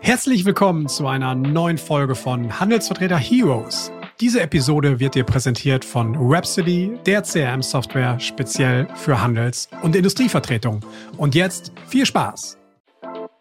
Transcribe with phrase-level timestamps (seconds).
[0.00, 3.92] Herzlich willkommen zu einer neuen Folge von Handelsvertreter Heroes.
[4.20, 10.80] Diese Episode wird dir präsentiert von Rhapsody, der CRM-Software speziell für Handels- und Industrievertretung.
[11.16, 12.58] Und jetzt viel Spaß!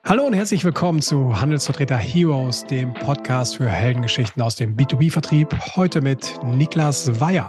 [0.04, 5.56] Hallo und herzlich willkommen zu Handelsvertreter Heroes, dem Podcast für Heldengeschichten aus dem B2B-Vertrieb.
[5.76, 7.48] Heute mit Niklas Weyer.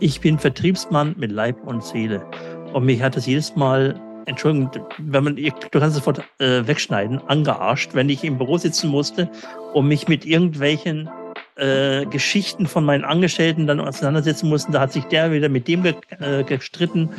[0.00, 2.24] Ich bin Vertriebsmann mit Leib und Seele.
[2.72, 7.20] Und mich hat es jedes Mal, Entschuldigung, wenn man, du kannst es sofort äh, wegschneiden,
[7.28, 9.30] angearscht, wenn ich im Büro sitzen musste
[9.74, 11.10] und mich mit irgendwelchen
[11.56, 14.72] äh, Geschichten von meinen Angestellten dann auseinandersetzen mussten.
[14.72, 17.10] Da hat sich der wieder mit dem ge äh, gestritten.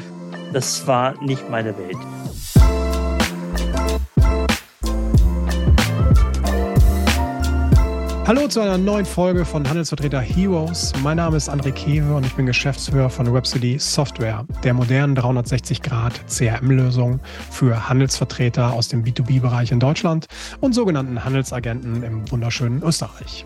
[0.52, 1.98] Das war nicht meine Welt.
[8.34, 10.94] Hallo zu einer neuen Folge von Handelsvertreter Heroes.
[11.04, 16.14] Mein Name ist André Kewe und ich bin Geschäftsführer von Rhapsody Software, der modernen 360-Grad
[16.30, 20.28] CRM-Lösung für Handelsvertreter aus dem B2B-Bereich in Deutschland
[20.62, 23.46] und sogenannten Handelsagenten im wunderschönen Österreich.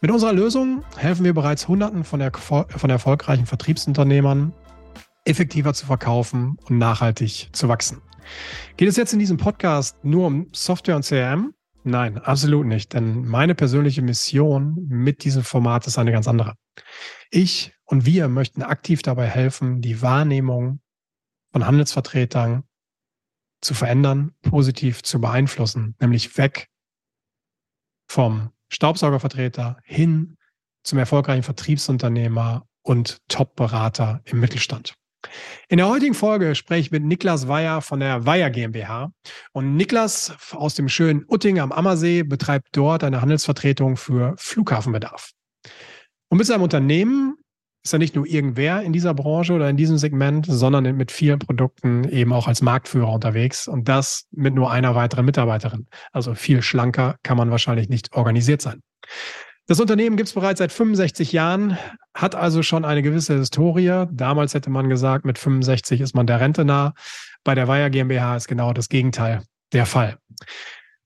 [0.00, 4.52] Mit unserer Lösung helfen wir bereits Hunderten von, der, von erfolgreichen Vertriebsunternehmern,
[5.24, 8.02] effektiver zu verkaufen und nachhaltig zu wachsen.
[8.76, 11.54] Geht es jetzt in diesem Podcast nur um Software und CRM?
[11.88, 12.94] Nein, absolut nicht.
[12.94, 16.56] Denn meine persönliche Mission mit diesem Format ist eine ganz andere.
[17.30, 20.80] Ich und wir möchten aktiv dabei helfen, die Wahrnehmung
[21.52, 22.64] von Handelsvertretern
[23.60, 26.68] zu verändern, positiv zu beeinflussen, nämlich weg
[28.10, 30.38] vom Staubsaugervertreter hin
[30.82, 34.96] zum erfolgreichen Vertriebsunternehmer und Top-Berater im Mittelstand.
[35.68, 39.10] In der heutigen Folge spreche ich mit Niklas Weyer von der Weyer GmbH.
[39.52, 45.30] Und Niklas aus dem schönen Utting am Ammersee betreibt dort eine Handelsvertretung für Flughafenbedarf.
[46.28, 47.36] Und mit seinem Unternehmen
[47.86, 51.38] ist er nicht nur irgendwer in dieser Branche oder in diesem Segment, sondern mit vielen
[51.38, 55.86] Produkten eben auch als Marktführer unterwegs und das mit nur einer weiteren Mitarbeiterin.
[56.12, 58.80] Also viel schlanker kann man wahrscheinlich nicht organisiert sein.
[59.68, 61.76] Das Unternehmen gibt es bereits seit 65 Jahren,
[62.14, 64.06] hat also schon eine gewisse Historie.
[64.12, 66.94] Damals hätte man gesagt, mit 65 ist man der Rente nah.
[67.42, 70.18] Bei der Weiher GmbH ist genau das Gegenteil der Fall.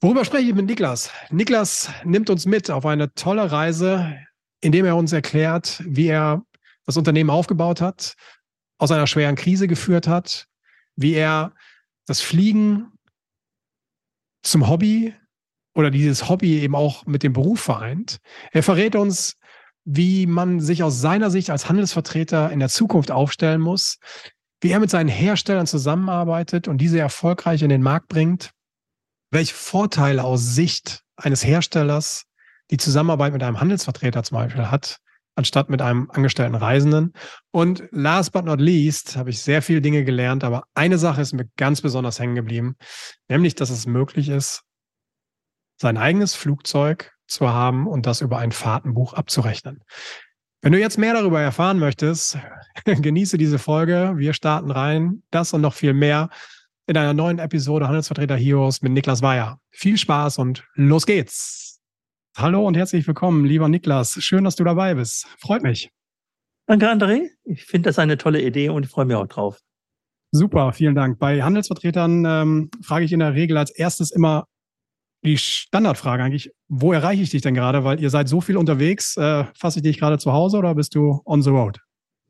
[0.03, 1.11] Worüber spreche ich mit Niklas?
[1.31, 4.15] Niklas nimmt uns mit auf eine tolle Reise,
[4.61, 6.43] indem er uns erklärt, wie er
[6.85, 8.15] das Unternehmen aufgebaut hat,
[8.79, 10.47] aus einer schweren Krise geführt hat,
[10.97, 11.55] wie er
[12.07, 12.93] das Fliegen
[14.43, 15.15] zum Hobby
[15.75, 18.19] oder dieses Hobby eben auch mit dem Beruf vereint.
[18.53, 19.37] Er verrät uns,
[19.85, 23.99] wie man sich aus seiner Sicht als Handelsvertreter in der Zukunft aufstellen muss,
[24.61, 28.51] wie er mit seinen Herstellern zusammenarbeitet und diese erfolgreich in den Markt bringt,
[29.31, 32.25] welche Vorteile aus Sicht eines Herstellers
[32.71, 34.99] die Zusammenarbeit mit einem Handelsvertreter zum Beispiel hat,
[35.35, 37.15] anstatt mit einem angestellten Reisenden.
[37.51, 41.33] Und last but not least habe ich sehr viele Dinge gelernt, aber eine Sache ist
[41.33, 42.77] mir ganz besonders hängen geblieben,
[43.29, 44.63] nämlich, dass es möglich ist,
[45.81, 49.83] sein eigenes Flugzeug zu haben und das über ein Fahrtenbuch abzurechnen.
[50.61, 52.39] Wenn du jetzt mehr darüber erfahren möchtest,
[52.85, 54.13] genieße diese Folge.
[54.17, 55.23] Wir starten rein.
[55.31, 56.29] Das und noch viel mehr
[56.87, 59.59] in einer neuen Episode Handelsvertreter Heroes mit Niklas Weyer.
[59.71, 61.81] Viel Spaß und los geht's.
[62.37, 64.23] Hallo und herzlich willkommen, lieber Niklas.
[64.23, 65.27] Schön, dass du dabei bist.
[65.39, 65.91] Freut mich.
[66.67, 67.31] Danke, André.
[67.45, 69.59] Ich finde das eine tolle Idee und ich freue mich auch drauf.
[70.31, 71.19] Super, vielen Dank.
[71.19, 74.47] Bei Handelsvertretern ähm, frage ich in der Regel als erstes immer,
[75.23, 77.85] die Standardfrage eigentlich, wo erreiche ich dich denn gerade?
[77.85, 79.17] Weil ihr seid so viel unterwegs.
[79.17, 81.81] Äh, fasse ich dich gerade zu Hause oder bist du on the road?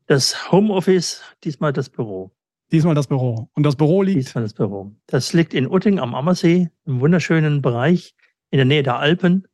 [0.07, 2.31] Das Homeoffice, diesmal das Büro.
[2.71, 3.49] Diesmal das Büro.
[3.53, 4.19] Und das Büro liegt?
[4.19, 4.93] Diesmal das Büro.
[5.07, 8.13] Das liegt in Utting am Ammersee, im wunderschönen Bereich
[8.49, 9.47] in der Nähe der Alpen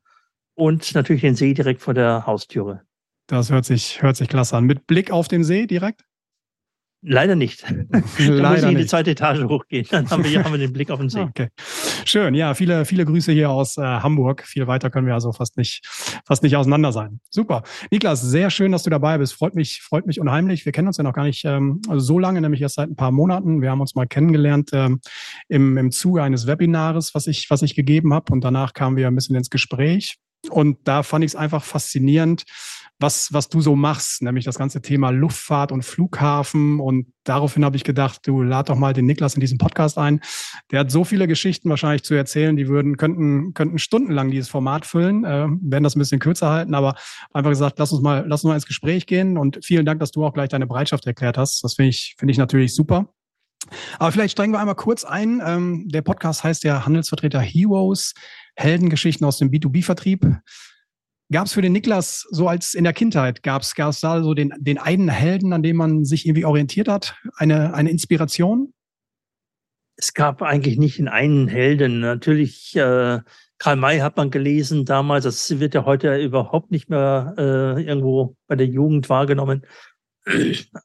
[0.55, 2.81] und natürlich den See direkt vor der Haustüre.
[3.27, 4.65] Das hört sich, hört sich klasse an.
[4.65, 6.05] Mit Blick auf den See direkt?
[7.09, 7.63] Leider nicht.
[7.89, 9.87] da Leider muss ich in die zweite Etage hochgehen.
[9.89, 11.17] Dann haben wir, hier haben wir den Blick auf den See.
[11.27, 11.49] Okay.
[12.05, 12.35] Schön.
[12.35, 14.43] Ja, viele, viele Grüße hier aus äh, Hamburg.
[14.43, 15.85] Viel weiter können wir also fast nicht,
[16.25, 17.19] fast nicht auseinander sein.
[17.29, 17.63] Super.
[17.91, 19.33] Niklas, sehr schön, dass du dabei bist.
[19.33, 20.65] Freut mich, freut mich unheimlich.
[20.65, 23.11] Wir kennen uns ja noch gar nicht ähm, so lange, nämlich erst seit ein paar
[23.11, 23.61] Monaten.
[23.61, 24.99] Wir haben uns mal kennengelernt ähm,
[25.47, 28.31] im, im Zuge eines Webinars, was ich, was ich gegeben habe.
[28.31, 30.17] Und danach kamen wir ein bisschen ins Gespräch.
[30.49, 32.43] Und da fand ich es einfach faszinierend,
[32.99, 36.79] was, was du so machst, nämlich das ganze Thema Luftfahrt und Flughafen.
[36.79, 40.21] Und daraufhin habe ich gedacht, du lad doch mal den Niklas in diesen Podcast ein.
[40.71, 44.85] Der hat so viele Geschichten wahrscheinlich zu erzählen, die würden, könnten, könnten stundenlang dieses Format
[44.85, 46.95] füllen, äh, werden das ein bisschen kürzer halten, aber
[47.33, 49.37] einfach gesagt, lass uns mal, lass uns mal ins Gespräch gehen.
[49.37, 51.63] Und vielen Dank, dass du auch gleich deine Bereitschaft erklärt hast.
[51.63, 53.09] Das finde ich, finde ich natürlich super.
[53.99, 55.41] Aber vielleicht steigen wir einmal kurz ein.
[55.45, 58.13] Ähm, der Podcast heißt ja Handelsvertreter Heroes,
[58.55, 60.25] Heldengeschichten aus dem B2B-Vertrieb.
[61.31, 64.53] Gab es für den Niklas so als in der Kindheit, gab es da so den,
[64.59, 67.15] den einen Helden, an dem man sich irgendwie orientiert hat?
[67.35, 68.73] Eine, eine Inspiration?
[69.97, 71.99] Es gab eigentlich nicht den einen Helden.
[71.99, 73.19] Natürlich, äh,
[73.57, 75.25] Karl May hat man gelesen damals.
[75.25, 79.65] Das wird ja heute überhaupt nicht mehr äh, irgendwo bei der Jugend wahrgenommen.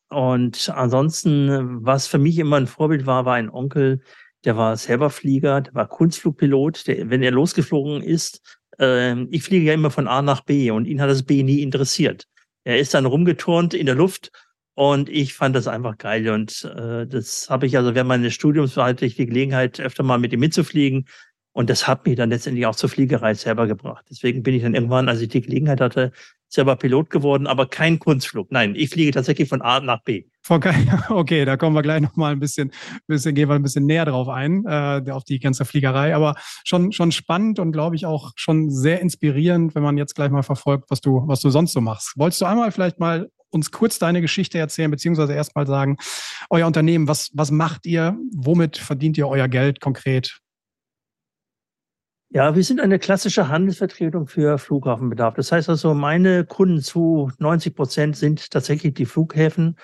[0.08, 4.00] Und ansonsten, was für mich immer ein Vorbild war, war ein Onkel,
[4.44, 9.66] der war selber Flieger, der war Kunstflugpilot, der, wenn er losgeflogen ist, äh, ich fliege
[9.66, 12.26] ja immer von A nach B und ihn hat das B nie interessiert.
[12.64, 14.30] Er ist dann rumgeturnt in der Luft
[14.74, 16.28] und ich fand das einfach geil.
[16.30, 20.18] Und äh, das habe ich also während meines Studiums hatte ich die Gelegenheit, öfter mal
[20.18, 21.06] mit ihm mitzufliegen.
[21.52, 24.06] Und das hat mich dann letztendlich auch zur Fliegerei selber gebracht.
[24.08, 26.12] Deswegen bin ich dann irgendwann, als ich die Gelegenheit hatte,
[26.52, 28.52] selber Pilot geworden, aber kein Kunstflug.
[28.52, 30.24] Nein, ich fliege tatsächlich von A nach B.
[31.08, 32.72] Okay, da kommen wir gleich nochmal ein bisschen,
[33.06, 36.14] bisschen, gehen wir ein bisschen näher drauf ein, äh, auf die ganze Fliegerei.
[36.14, 36.34] Aber
[36.64, 40.42] schon, schon spannend und glaube ich auch schon sehr inspirierend, wenn man jetzt gleich mal
[40.42, 42.12] verfolgt, was du, was du sonst so machst.
[42.16, 45.98] Wolltest du einmal vielleicht mal uns kurz deine Geschichte erzählen, beziehungsweise erstmal sagen,
[46.50, 48.16] euer Unternehmen, was, was macht ihr?
[48.34, 50.41] Womit verdient ihr euer Geld konkret?
[52.34, 55.34] Ja, wir sind eine klassische Handelsvertretung für Flughafenbedarf.
[55.34, 59.76] Das heißt also, meine Kunden zu 90 Prozent sind tatsächlich die Flughäfen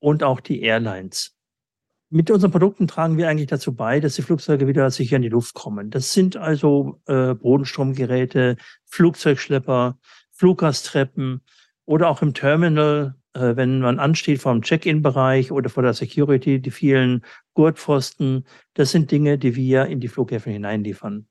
[0.00, 1.34] und auch die Airlines.
[2.10, 5.30] Mit unseren Produkten tragen wir eigentlich dazu bei, dass die Flugzeuge wieder sicher in die
[5.30, 5.88] Luft kommen.
[5.88, 9.98] Das sind also äh, Bodenstromgeräte, Flugzeugschlepper,
[10.30, 11.40] Fluggastreppen
[11.86, 16.60] oder auch im Terminal, äh, wenn man ansteht vor dem Check-in-Bereich oder vor der Security,
[16.60, 17.24] die vielen
[17.54, 18.46] Gurtpfosten.
[18.74, 21.26] Das sind Dinge, die wir in die Flughäfen hineinliefern.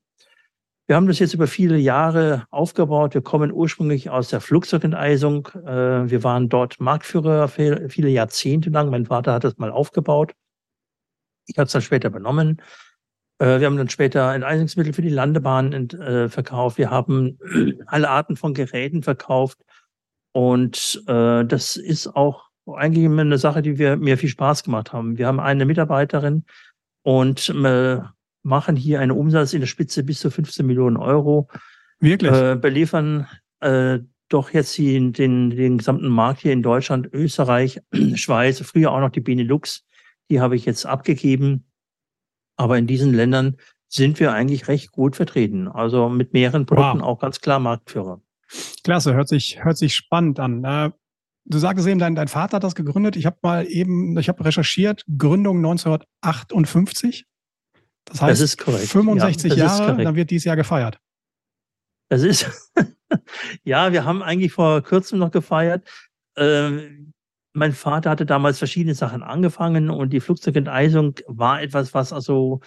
[0.85, 3.13] Wir haben das jetzt über viele Jahre aufgebaut.
[3.13, 5.47] Wir kommen ursprünglich aus der Flugzeugenteisung.
[5.65, 8.89] Äh, wir waren dort Marktführer viele Jahrzehnte lang.
[8.89, 10.33] Mein Vater hat das mal aufgebaut.
[11.47, 12.62] Ich habe es dann später übernommen.
[13.39, 16.77] Äh, wir haben dann später Enteisungsmittel für die Landebahn äh, verkauft.
[16.77, 17.39] Wir haben
[17.85, 19.59] alle Arten von Geräten verkauft.
[20.35, 25.19] Und das ist auch eigentlich eine Sache, die wir, mir viel Spaß gemacht haben.
[25.19, 26.44] Wir haben eine Mitarbeiterin
[27.03, 27.53] und
[28.44, 31.50] machen hier einen Umsatz in der Spitze bis zu 15 Millionen Euro.
[32.00, 32.31] Wirklich?
[32.31, 33.28] Äh, beliefern
[33.62, 34.00] äh,
[34.30, 37.81] doch jetzt den, den, den gesamten Markt hier in Deutschland, Österreich,
[38.16, 39.86] Schweiz, früher auch noch die Benelux.
[40.30, 41.66] Die habe ich jetzt abgegeben.
[42.56, 43.57] Aber in diesen Ländern
[43.88, 45.68] sind wir eigentlich recht gut vertreten.
[45.68, 47.07] Also mit mehreren Produkten wow.
[47.07, 48.22] auch ganz klar Marktführer.
[48.84, 50.63] Klasse, hört sich, hört sich spannend an.
[50.63, 50.92] Äh,
[51.45, 53.16] du sagtest eben, dein, dein Vater hat das gegründet.
[53.16, 57.25] Ich habe mal eben, ich habe recherchiert, Gründung 1958.
[58.06, 58.88] Das heißt, das ist korrekt.
[58.88, 61.00] 65 ja, Jahre, dann wird dieses Jahr gefeiert.
[62.10, 62.72] Das ist,
[63.64, 65.88] ja, wir haben eigentlich vor kurzem noch gefeiert.
[66.36, 67.14] Ähm,
[67.54, 72.62] mein Vater hatte damals verschiedene Sachen angefangen und die Flugzeugenteisung war etwas, was also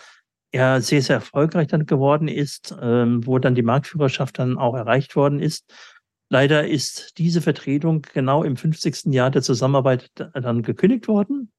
[0.52, 5.16] er sehr, sehr erfolgreich dann geworden ist, ähm, wo dann die Marktführerschaft dann auch erreicht
[5.16, 5.72] worden ist.
[6.28, 9.12] Leider ist diese Vertretung genau im 50.
[9.12, 11.52] Jahr der Zusammenarbeit dann gekündigt worden.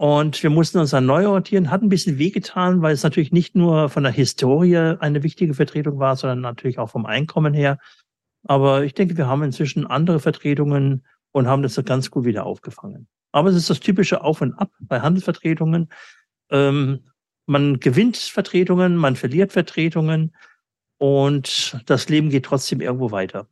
[0.00, 3.54] Und wir mussten uns dann neu orientieren, hat ein bisschen wehgetan, weil es natürlich nicht
[3.54, 7.76] nur von der Historie eine wichtige Vertretung war, sondern natürlich auch vom Einkommen her.
[8.44, 13.08] Aber ich denke, wir haben inzwischen andere Vertretungen und haben das ganz gut wieder aufgefangen.
[13.32, 15.90] Aber es ist das typische Auf und Ab bei Handelsvertretungen.
[16.50, 17.00] Ähm,
[17.44, 20.34] man gewinnt Vertretungen, man verliert Vertretungen
[20.96, 23.48] und das Leben geht trotzdem irgendwo weiter.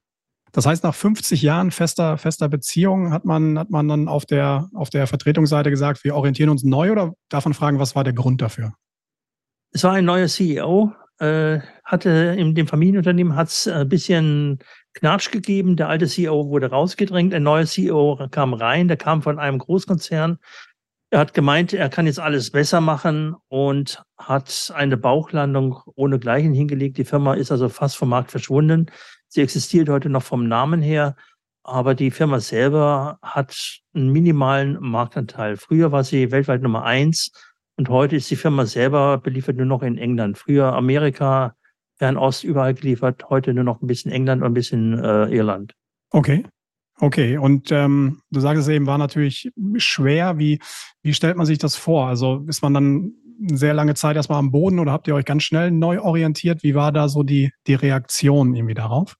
[0.52, 4.68] Das heißt, nach 50 Jahren fester, fester Beziehung hat man, hat man dann auf der,
[4.74, 8.12] auf der Vertretungsseite gesagt, wir orientieren uns neu oder darf man fragen, was war der
[8.12, 8.72] Grund dafür?
[9.72, 14.60] Es war ein neuer CEO, äh, hatte in dem Familienunternehmen hat es ein bisschen
[14.94, 15.76] Knatsch gegeben.
[15.76, 20.38] Der alte CEO wurde rausgedrängt, ein neuer CEO kam rein, der kam von einem Großkonzern.
[21.10, 26.52] Er hat gemeint, er kann jetzt alles besser machen und hat eine Bauchlandung ohne Gleichen
[26.52, 26.98] hingelegt.
[26.98, 28.90] Die Firma ist also fast vom Markt verschwunden.
[29.28, 31.16] Sie existiert heute noch vom Namen her,
[31.62, 35.56] aber die Firma selber hat einen minimalen Marktanteil.
[35.56, 37.30] Früher war sie weltweit Nummer eins
[37.76, 40.38] und heute ist die Firma selber beliefert nur noch in England.
[40.38, 41.54] Früher Amerika,
[41.96, 45.74] Fernost überall geliefert, heute nur noch ein bisschen England und ein bisschen äh, Irland.
[46.10, 46.44] Okay.
[47.00, 50.38] Okay, und ähm, du sagst es eben, war natürlich schwer.
[50.38, 50.58] Wie,
[51.02, 52.08] wie stellt man sich das vor?
[52.08, 55.42] Also ist man dann sehr lange Zeit erstmal am Boden oder habt ihr euch ganz
[55.44, 56.62] schnell neu orientiert?
[56.62, 59.16] Wie war da so die, die Reaktion irgendwie darauf?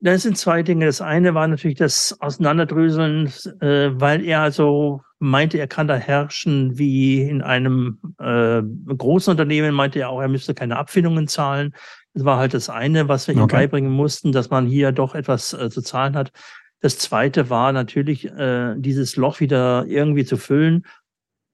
[0.00, 0.86] Das sind zwei Dinge.
[0.86, 6.78] Das eine war natürlich das Auseinanderdröseln, äh, weil er also meinte, er kann da herrschen
[6.78, 11.74] wie in einem äh, großen Unternehmen, meinte er auch, er müsste keine Abfindungen zahlen.
[12.12, 13.56] Das war halt das eine, was wir ihm okay.
[13.56, 16.32] beibringen mussten, dass man hier doch etwas äh, zu zahlen hat.
[16.80, 20.84] Das zweite war natürlich, äh, dieses Loch wieder irgendwie zu füllen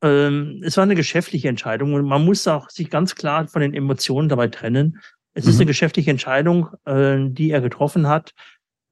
[0.03, 3.75] ähm, es war eine geschäftliche Entscheidung und man muss auch sich ganz klar von den
[3.75, 4.99] Emotionen dabei trennen.
[5.35, 5.51] Es mhm.
[5.51, 8.33] ist eine geschäftliche Entscheidung, äh, die er getroffen hat.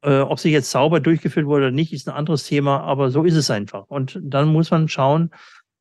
[0.03, 3.25] Äh, ob sie jetzt sauber durchgeführt wurde oder nicht, ist ein anderes Thema, aber so
[3.25, 3.87] ist es einfach.
[3.89, 5.31] Und dann muss man schauen,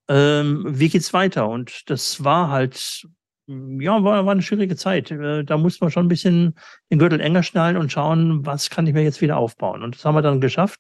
[0.08, 1.48] ähm, wie geht's weiter?
[1.48, 3.06] Und das war halt,
[3.48, 5.12] ja, war, war eine schwierige Zeit.
[5.12, 6.56] Äh, da muss man schon ein bisschen
[6.90, 9.84] den Gürtel enger schnallen und schauen, was kann ich mir jetzt wieder aufbauen.
[9.84, 10.80] Und das haben wir dann geschafft.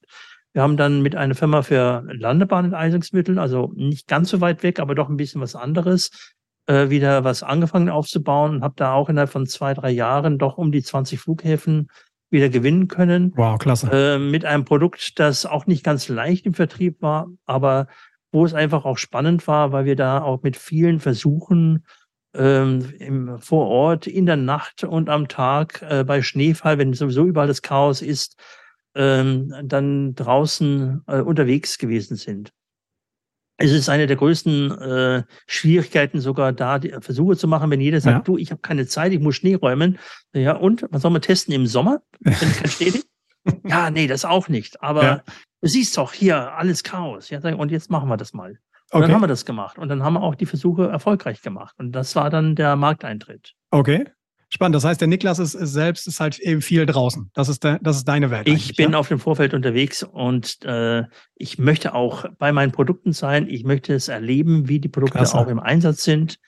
[0.57, 4.95] Wir haben dann mit einer Firma für Landebahn-Enteisungsmittel, also nicht ganz so weit weg, aber
[4.95, 6.33] doch ein bisschen was anderes,
[6.65, 10.57] äh, wieder was angefangen aufzubauen und habe da auch innerhalb von zwei, drei Jahren doch
[10.57, 11.89] um die 20 Flughäfen
[12.31, 13.33] wieder gewinnen können.
[13.35, 13.91] Wow, klasse.
[13.91, 17.85] Äh, mit einem Produkt, das auch nicht ganz leicht im Vertrieb war, aber
[18.31, 21.85] wo es einfach auch spannend war, weil wir da auch mit vielen Versuchen
[22.33, 27.25] ähm, im, vor Ort in der Nacht und am Tag äh, bei Schneefall, wenn sowieso
[27.25, 28.41] überall das Chaos ist,
[28.97, 32.51] ähm, dann draußen äh, unterwegs gewesen sind.
[33.59, 37.99] Es ist eine der größten äh, Schwierigkeiten, sogar da die Versuche zu machen, wenn jeder
[38.01, 38.23] sagt, ja.
[38.23, 39.97] du, ich habe keine Zeit, ich muss Schnee räumen.
[40.33, 43.07] Ja, und was soll man testen im Sommer, wenn kein Schnee liegt?
[43.63, 44.83] Ja, nee, das auch nicht.
[44.83, 45.23] Aber ja.
[45.61, 47.29] du siehst doch hier alles Chaos.
[47.29, 48.49] Ja, und jetzt machen wir das mal.
[48.49, 48.59] Und
[48.91, 49.01] okay.
[49.03, 49.77] dann haben wir das gemacht.
[49.77, 51.73] Und dann haben wir auch die Versuche erfolgreich gemacht.
[51.77, 53.53] Und das war dann der Markteintritt.
[53.71, 54.05] Okay.
[54.49, 54.75] Spannend.
[54.75, 57.29] Das heißt, der Niklas ist, ist selbst ist halt eben viel draußen.
[57.33, 58.47] Das ist, de, das ist deine Welt.
[58.47, 58.97] Ich bin ja?
[58.97, 61.03] auf dem Vorfeld unterwegs und äh,
[61.35, 63.47] ich möchte auch bei meinen Produkten sein.
[63.49, 65.37] Ich möchte es erleben, wie die Produkte Klasse.
[65.37, 66.39] auch im Einsatz sind.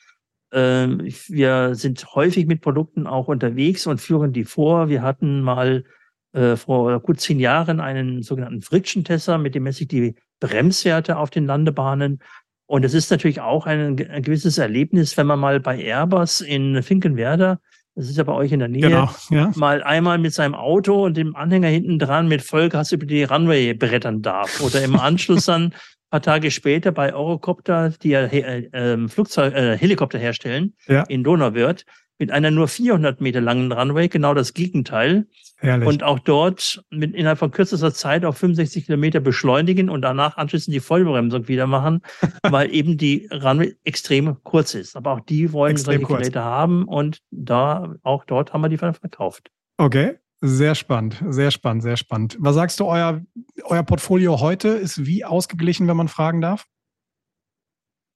[0.51, 0.87] Äh,
[1.27, 4.87] wir sind häufig mit Produkten auch unterwegs und führen die vor.
[4.87, 5.83] Wir hatten mal
[6.31, 11.31] äh, vor gut zehn Jahren einen sogenannten Friction-Tester, mit dem messe ich die Bremswerte auf
[11.31, 12.19] den Landebahnen.
[12.65, 16.81] Und es ist natürlich auch ein, ein, gewisses Erlebnis, wenn man mal bei Airbus in
[16.81, 17.59] Finkenwerder
[17.99, 19.51] das ist ja bei euch in der Nähe, genau, ja.
[19.55, 23.73] mal einmal mit seinem Auto und dem Anhänger hinten dran mit Vollgas über die Runway
[23.73, 24.61] brettern darf.
[24.61, 25.73] Oder im Anschluss dann ein
[26.09, 31.03] paar Tage später bei Eurocopter, die ja äh, ähm, Flugzeug, äh, Helikopter herstellen, ja.
[31.09, 31.83] in Donauwörth,
[32.19, 35.25] mit einer nur 400 Meter langen Runway, genau das Gegenteil.
[35.57, 35.87] Herrlich.
[35.87, 40.73] Und auch dort mit innerhalb von kürzester Zeit auf 65 Kilometer beschleunigen und danach anschließend
[40.73, 42.01] die Vollbremsung wieder machen,
[42.43, 44.95] weil eben die Runway extrem kurz ist.
[44.95, 46.19] Aber auch die wollen extrem solche kurz.
[46.19, 49.49] Geräte haben und da, auch dort haben wir die verkauft.
[49.77, 50.17] Okay.
[50.41, 52.37] Sehr spannend, sehr spannend, sehr spannend.
[52.39, 53.21] Was sagst du, euer,
[53.65, 56.65] euer Portfolio heute ist wie ausgeglichen, wenn man fragen darf?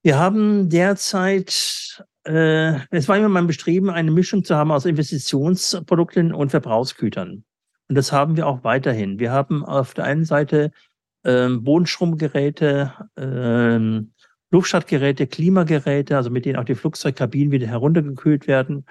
[0.03, 6.51] Wir haben derzeit es war immer mein Bestreben, eine Mischung zu haben aus Investitionsprodukten und
[6.51, 7.43] Verbrauchsgütern.
[7.89, 9.19] Und das haben wir auch weiterhin.
[9.19, 10.71] Wir haben auf der einen Seite
[11.25, 14.13] ähm, Bodenstromgeräte, ähm,
[14.51, 18.85] Luftstadtgeräte, Klimageräte, also mit denen auch die Flugzeugkabinen wieder heruntergekühlt werden.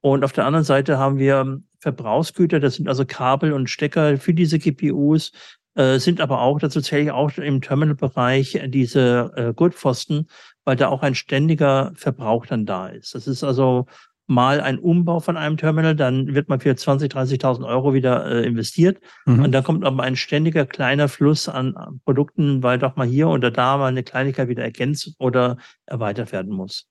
[0.00, 4.34] Und auf der anderen Seite haben wir Verbrauchsgüter, das sind also Kabel und Stecker für
[4.34, 5.32] diese GPUs,
[5.74, 10.28] äh, sind aber auch, dazu zähle ich auch im Terminalbereich diese äh, Gurtpfosten,
[10.66, 13.14] weil da auch ein ständiger Verbrauch dann da ist.
[13.14, 13.86] Das ist also
[14.26, 18.44] mal ein Umbau von einem Terminal, dann wird man für 20, 30.000 Euro wieder äh,
[18.44, 19.00] investiert.
[19.24, 19.44] Mhm.
[19.44, 23.52] Und dann kommt aber ein ständiger kleiner Fluss an Produkten, weil doch mal hier oder
[23.52, 26.88] da mal eine Kleinigkeit wieder ergänzt oder erweitert werden muss.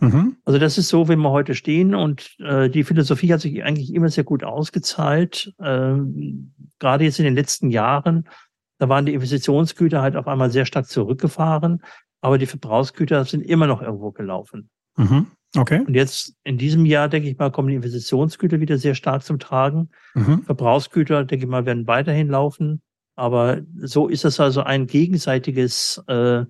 [0.00, 0.36] Mhm.
[0.44, 3.92] Also das ist so, wie wir heute stehen und äh, die Philosophie hat sich eigentlich
[3.92, 5.52] immer sehr gut ausgezahlt.
[5.60, 8.28] Ähm, gerade jetzt in den letzten Jahren,
[8.78, 11.82] da waren die Investitionsgüter halt auf einmal sehr stark zurückgefahren,
[12.20, 14.70] aber die Verbrauchsgüter sind immer noch irgendwo gelaufen.
[14.96, 15.26] Mhm.
[15.56, 15.82] Okay.
[15.86, 19.38] Und jetzt in diesem Jahr, denke ich mal, kommen die Investitionsgüter wieder sehr stark zum
[19.38, 19.90] Tragen.
[20.14, 20.42] Mhm.
[20.42, 22.82] Verbrauchsgüter, denke ich mal, werden weiterhin laufen.
[23.16, 26.44] Aber so ist es also ein gegenseitiges äh,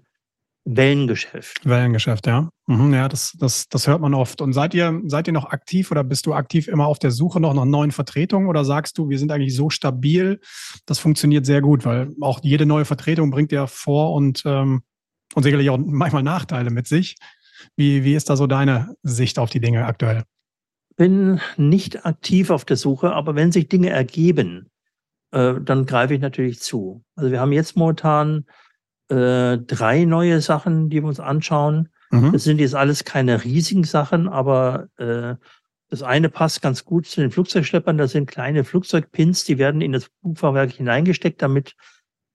[0.64, 1.64] Wellengeschäft.
[1.64, 2.50] Wellengeschäft, ja.
[2.66, 4.42] Mhm, ja, das, das, das hört man oft.
[4.42, 7.40] Und seid ihr, seid ihr noch aktiv oder bist du aktiv immer auf der Suche
[7.40, 10.40] noch nach neuen Vertretungen oder sagst du, wir sind eigentlich so stabil,
[10.84, 14.82] das funktioniert sehr gut, weil auch jede neue Vertretung bringt ja Vor- und, ähm,
[15.38, 17.14] und sicherlich auch manchmal Nachteile mit sich.
[17.76, 20.25] Wie, wie ist da so deine Sicht auf die Dinge aktuell?
[20.97, 24.68] Bin nicht aktiv auf der Suche, aber wenn sich Dinge ergeben,
[25.30, 27.04] äh, dann greife ich natürlich zu.
[27.14, 28.47] Also wir haben jetzt momentan
[29.11, 31.90] äh, drei neue Sachen, die wir uns anschauen.
[32.11, 32.33] Mhm.
[32.33, 35.37] Das sind jetzt alles keine riesigen Sachen, aber äh,
[35.88, 37.97] das eine passt ganz gut zu den Flugzeugschleppern.
[37.97, 41.76] Das sind kleine Flugzeugpins, die werden in das Flugfahrwerk hineingesteckt, damit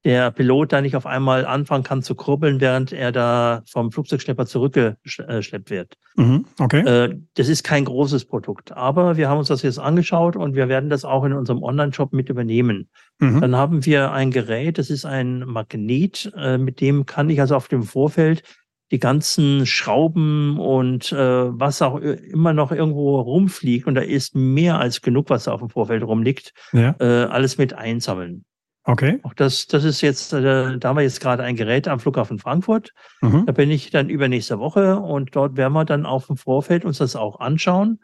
[0.05, 4.45] der Pilot da nicht auf einmal anfangen kann zu kurbeln, während er da vom Flugzeugschlepper
[4.45, 5.97] zurückgeschleppt wird.
[6.15, 6.81] Mhm, okay.
[6.81, 10.67] Äh, das ist kein großes Produkt, aber wir haben uns das jetzt angeschaut und wir
[10.67, 12.89] werden das auch in unserem Online-Shop mit übernehmen.
[13.19, 13.41] Mhm.
[13.41, 17.55] Dann haben wir ein Gerät, das ist ein Magnet, äh, mit dem kann ich also
[17.55, 18.43] auf dem Vorfeld
[18.91, 24.79] die ganzen Schrauben und äh, was auch immer noch irgendwo rumfliegt und da ist mehr
[24.79, 26.95] als genug, was auf dem Vorfeld rumliegt, ja.
[26.99, 28.45] äh, alles mit einsammeln.
[28.85, 29.19] Okay.
[29.23, 32.37] Auch das, das ist jetzt, äh, da haben wir jetzt gerade ein Gerät am Flughafen
[32.37, 32.93] Frankfurt.
[33.21, 33.45] Mhm.
[33.45, 36.97] Da bin ich dann übernächste Woche und dort werden wir dann auf dem Vorfeld uns
[36.97, 37.99] das auch anschauen.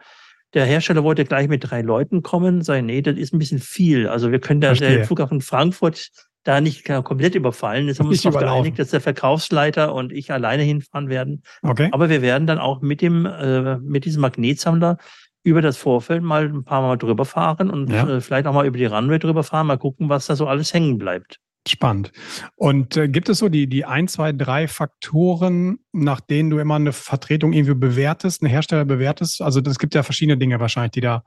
[0.54, 4.08] Der Hersteller wollte gleich mit drei Leuten kommen, sagen, nee, das ist ein bisschen viel.
[4.08, 6.10] Also wir können da den Flughafen Frankfurt
[6.44, 7.88] da nicht komplett überfallen.
[7.88, 11.44] Jetzt haben wir uns darauf geeinigt, dass der Verkaufsleiter und ich alleine hinfahren werden.
[11.62, 11.90] Okay.
[11.92, 14.98] Aber wir werden dann auch mit dem, äh, mit diesem Magnetsammler
[15.44, 18.08] über das Vorfeld mal ein paar Mal drüber fahren und ja.
[18.08, 20.74] äh, vielleicht auch mal über die Runway drüber fahren, mal gucken, was da so alles
[20.74, 21.40] hängen bleibt.
[21.68, 22.12] Spannend.
[22.56, 26.76] Und äh, gibt es so die, die ein, zwei, drei Faktoren, nach denen du immer
[26.76, 29.42] eine Vertretung irgendwie bewertest, einen Hersteller bewertest?
[29.42, 31.24] Also es gibt ja verschiedene Dinge wahrscheinlich, die da,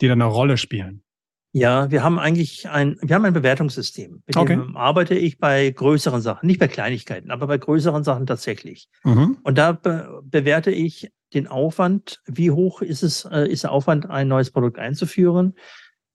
[0.00, 1.02] die da eine Rolle spielen.
[1.56, 4.24] Ja, wir haben eigentlich ein, wir haben ein Bewertungssystem.
[4.26, 4.56] Mit okay.
[4.56, 8.88] dem arbeite ich bei größeren Sachen, nicht bei Kleinigkeiten, aber bei größeren Sachen tatsächlich.
[9.04, 9.38] Mhm.
[9.44, 14.08] Und da be bewerte ich den Aufwand, wie hoch ist es, äh, ist der Aufwand,
[14.08, 15.54] ein neues Produkt einzuführen?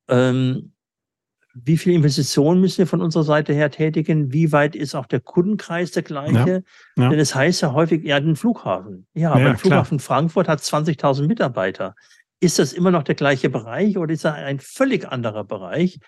[0.07, 0.73] Ähm,
[1.53, 4.31] wie viel Investitionen müssen wir von unserer Seite her tätigen?
[4.31, 6.63] Wie weit ist auch der Kundenkreis der gleiche?
[6.95, 7.09] Ja, ja.
[7.09, 9.07] Denn es heißt ja häufig, ja, den Flughafen.
[9.13, 10.05] Ja, aber ja, der Flughafen klar.
[10.05, 11.95] Frankfurt hat 20.000 Mitarbeiter.
[12.39, 15.99] Ist das immer noch der gleiche Bereich oder ist das ein völlig anderer Bereich?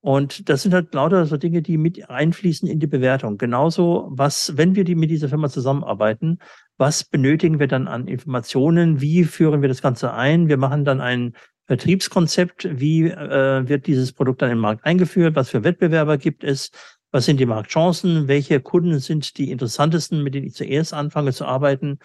[0.00, 3.36] Und das sind halt lauter so Dinge, die mit einfließen in die Bewertung.
[3.36, 6.38] Genauso, was, wenn wir die mit dieser Firma zusammenarbeiten,
[6.78, 9.00] was benötigen wir dann an Informationen?
[9.00, 10.48] Wie führen wir das Ganze ein?
[10.48, 11.34] Wir machen dann ein
[11.66, 12.68] Vertriebskonzept.
[12.80, 15.36] Wie äh, wird dieses Produkt dann im Markt eingeführt?
[15.36, 16.70] Was für Wettbewerber gibt es?
[17.10, 18.28] Was sind die Marktchancen?
[18.28, 21.98] Welche Kunden sind die interessantesten, mit denen ich zuerst anfange zu arbeiten?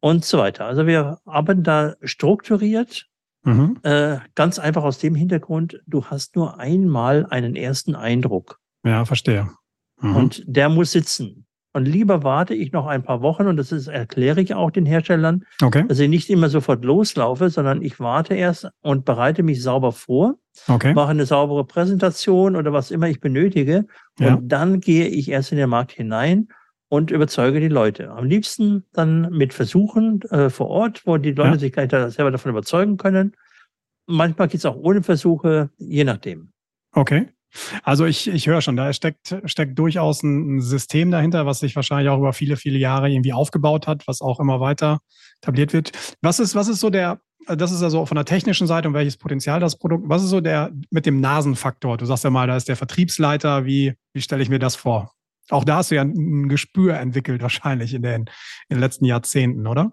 [0.00, 0.66] Und so weiter.
[0.66, 3.06] Also wir arbeiten da strukturiert
[3.44, 3.78] Mhm.
[3.82, 8.60] Äh, ganz einfach aus dem Hintergrund, du hast nur einmal einen ersten Eindruck.
[8.84, 9.50] Ja, verstehe.
[10.00, 10.16] Mhm.
[10.16, 11.46] Und der muss sitzen.
[11.74, 14.84] Und lieber warte ich noch ein paar Wochen, und das ist, erkläre ich auch den
[14.84, 15.84] Herstellern, okay.
[15.88, 20.34] dass ich nicht immer sofort loslaufe, sondern ich warte erst und bereite mich sauber vor,
[20.68, 20.92] okay.
[20.92, 23.86] mache eine saubere Präsentation oder was immer ich benötige.
[24.18, 24.34] Ja.
[24.34, 26.48] Und dann gehe ich erst in den Markt hinein
[26.88, 28.10] und überzeuge die Leute.
[28.10, 31.58] Am liebsten dann mit Versuchen äh, vor Ort, wo die Leute ja.
[31.58, 33.32] sich gleich selber davon überzeugen können.
[34.06, 36.52] Manchmal geht es auch ohne Versuche, je nachdem.
[36.92, 37.28] Okay.
[37.82, 42.08] Also ich, ich höre schon, da steckt, steckt durchaus ein, System dahinter, was sich wahrscheinlich
[42.08, 45.00] auch über viele, viele Jahre irgendwie aufgebaut hat, was auch immer weiter
[45.40, 45.92] etabliert wird.
[46.20, 49.16] Was ist, was ist so der, das ist also von der technischen Seite und welches
[49.16, 51.96] Potenzial das Produkt, was ist so der mit dem Nasenfaktor?
[51.96, 55.12] Du sagst ja mal, da ist der Vertriebsleiter, wie, wie stelle ich mir das vor?
[55.50, 58.22] Auch da hast du ja ein Gespür entwickelt, wahrscheinlich in den,
[58.68, 59.92] in den letzten Jahrzehnten, oder?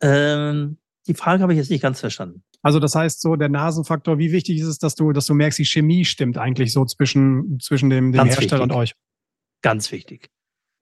[0.00, 2.42] Ähm, die Frage habe ich jetzt nicht ganz verstanden.
[2.62, 5.58] Also das heißt so, der Nasenfaktor, wie wichtig ist es, dass du, dass du merkst,
[5.58, 8.62] die Chemie stimmt eigentlich so zwischen, zwischen dem, dem Hersteller wichtig.
[8.62, 8.94] und euch?
[9.62, 10.28] Ganz wichtig.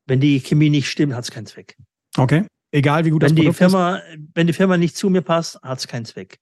[0.07, 1.77] Wenn die Chemie nicht stimmt, hat es keinen Zweck.
[2.17, 2.45] Okay.
[2.73, 4.19] Egal wie gut wenn das Produkt die Firma, ist.
[4.35, 6.39] Wenn die Firma nicht zu mir passt, hat es keinen Zweck.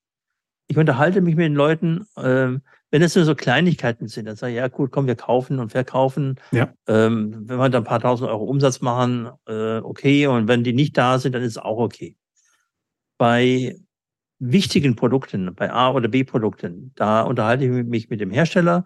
[0.66, 4.52] Ich unterhalte mich mit den Leuten, ähm, wenn es nur so Kleinigkeiten sind, dann sage
[4.52, 6.36] ich, ja gut, komm, wir kaufen und verkaufen.
[6.52, 6.72] Ja.
[6.86, 10.26] Ähm, wenn wir dann ein paar tausend Euro Umsatz machen, äh, okay.
[10.26, 12.16] Und wenn die nicht da sind, dann ist es auch okay.
[13.18, 13.76] Bei
[14.38, 18.84] wichtigen Produkten, bei A- oder B-Produkten, da unterhalte ich mich mit dem Hersteller.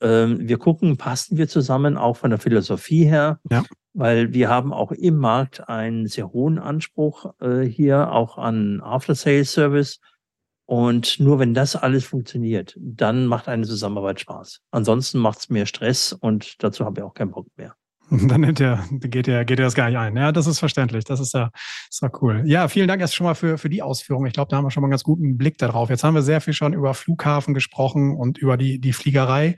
[0.00, 3.40] Ähm, wir gucken, passen wir zusammen, auch von der Philosophie her.
[3.50, 3.64] Ja.
[3.92, 10.00] Weil wir haben auch im Markt einen sehr hohen Anspruch äh, hier auch an After-Sales-Service
[10.70, 14.60] und nur wenn das alles funktioniert, dann macht eine Zusammenarbeit Spaß.
[14.70, 17.74] Ansonsten macht es mehr Stress und dazu haben wir auch keinen Bock mehr.
[18.10, 20.16] Dann nimmt der, geht er, geht er das gar nicht ein.
[20.16, 21.04] Ja, das ist verständlich.
[21.04, 21.50] Das ist ja,
[21.88, 22.42] ist ja cool.
[22.44, 24.26] Ja, vielen Dank erst schon mal für, für die Ausführung.
[24.26, 25.90] Ich glaube, da haben wir schon mal einen ganz guten Blick darauf.
[25.90, 29.54] Jetzt haben wir sehr viel schon über Flughafen gesprochen und über die, die Fliegerei.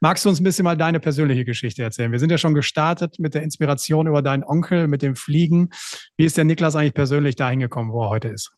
[0.00, 2.12] Magst du uns ein bisschen mal deine persönliche Geschichte erzählen?
[2.12, 5.70] Wir sind ja schon gestartet mit der Inspiration über deinen Onkel, mit dem Fliegen.
[6.18, 8.52] Wie ist der Niklas eigentlich persönlich dahin gekommen, wo er heute ist?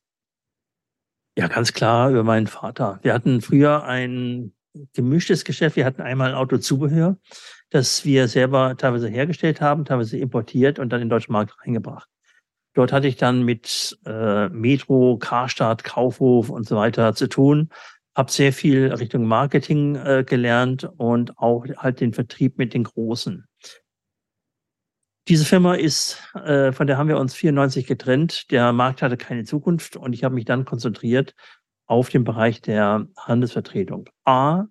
[1.38, 2.98] Ja, ganz klar über meinen Vater.
[3.02, 4.55] Wir hatten früher ein
[4.94, 5.76] gemischtes Geschäft.
[5.76, 7.18] Wir hatten einmal ein Autozubehör,
[7.70, 12.08] das wir selber teilweise hergestellt haben, teilweise importiert und dann in den deutschen Markt reingebracht.
[12.74, 17.70] Dort hatte ich dann mit äh, Metro, Karstadt, Kaufhof und so weiter zu tun.
[18.14, 23.46] Hab sehr viel Richtung Marketing äh, gelernt und auch halt den Vertrieb mit den Großen.
[25.28, 28.50] Diese Firma ist, äh, von der haben wir uns 94 getrennt.
[28.50, 31.34] Der Markt hatte keine Zukunft und ich habe mich dann konzentriert
[31.86, 34.08] auf den Bereich der Handelsvertretung.
[34.24, 34.64] A,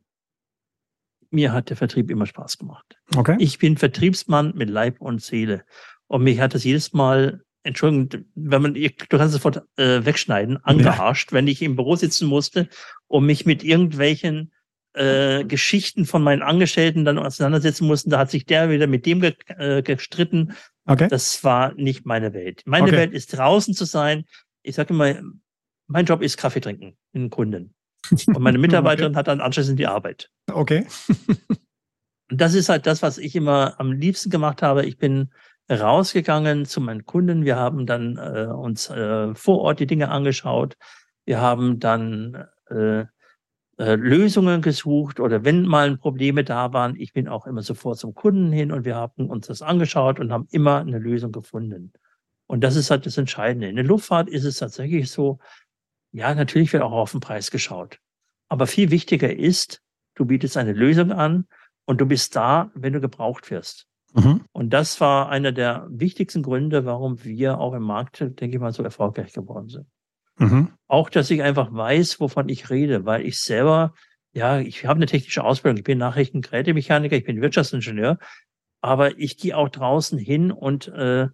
[1.32, 2.98] mir hat der Vertrieb immer Spaß gemacht.
[3.16, 3.36] Okay.
[3.40, 5.64] Ich bin Vertriebsmann mit Leib und Seele.
[6.08, 10.58] Und mich hat das jedes Mal, Entschuldigung, wenn man, du kannst es sofort äh, wegschneiden,
[10.64, 11.38] angearscht, ja.
[11.38, 12.70] wenn ich im Büro sitzen musste,
[13.08, 14.52] um mich mit irgendwelchen
[14.94, 18.10] äh, Geschichten von meinen Angestellten dann auseinandersetzen mussten.
[18.10, 20.54] Da hat sich der wieder mit dem ge äh, gestritten.
[20.86, 21.08] Okay.
[21.10, 22.62] Das war nicht meine Welt.
[22.66, 22.98] Meine okay.
[22.98, 24.26] Welt ist draußen zu sein.
[24.62, 25.16] Ich sage immer,
[25.88, 27.74] mein Job ist Kaffee trinken in den Kunden.
[28.28, 29.18] Und meine Mitarbeiterin okay.
[29.18, 30.30] hat dann anschließend die Arbeit.
[30.52, 30.86] Okay.
[32.32, 34.86] Und das ist halt das, was ich immer am liebsten gemacht habe.
[34.86, 35.30] Ich bin
[35.70, 37.46] rausgegangen zu meinen Kunden.
[37.46, 40.76] Wir haben dann äh, uns äh, vor Ort die Dinge angeschaut.
[41.26, 43.06] Wir haben dann äh,
[43.78, 48.14] äh, Lösungen gesucht oder wenn mal Probleme da waren, ich bin auch immer sofort zum
[48.14, 51.92] Kunden hin und wir haben uns das angeschaut und haben immer eine Lösung gefunden.
[52.48, 53.68] Und das ist halt das Entscheidende.
[53.68, 55.40] In der Luftfahrt ist es tatsächlich so,
[56.16, 58.00] ja, natürlich wird auch auf den Preis geschaut.
[58.48, 59.82] Aber viel wichtiger ist,
[60.16, 61.46] du bietest eine Lösung an
[61.84, 63.86] und du bist da, wenn du gebraucht wirst.
[64.14, 64.46] Mhm.
[64.54, 68.72] Und das war einer der wichtigsten Gründe, warum wir auch im Markt, denke ich mal,
[68.72, 69.88] so erfolgreich geworden sind.
[70.40, 70.70] Mhm.
[70.88, 73.94] Auch, dass ich einfach weiß, wovon ich rede, weil ich selber,
[74.32, 78.20] ja, ich habe eine technische Ausbildung, ich bin Nachrichtengerätemechaniker, ich bin Wirtschaftsingenieur,
[78.80, 81.28] aber ich gehe auch draußen hin und äh,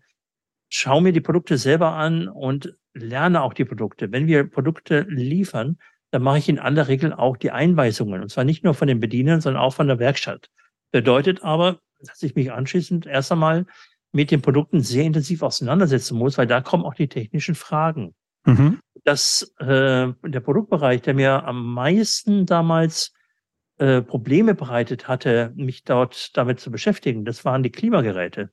[0.72, 4.12] schaue mir die Produkte selber an und lerne auch die Produkte.
[4.12, 5.78] Wenn wir Produkte liefern,
[6.12, 8.22] dann mache ich in aller Regel auch die Einweisungen.
[8.22, 10.50] Und zwar nicht nur von den Bedienern, sondern auch von der Werkstatt.
[10.92, 13.66] Bedeutet aber, dass ich mich anschließend erst einmal
[14.12, 18.14] mit den Produkten sehr intensiv auseinandersetzen muss, weil da kommen auch die technischen Fragen.
[18.46, 18.80] Mhm.
[19.04, 23.14] Das, äh, der Produktbereich, der mir am meisten damals
[23.78, 28.52] äh, Probleme bereitet hatte, mich dort damit zu beschäftigen, das waren die Klimageräte.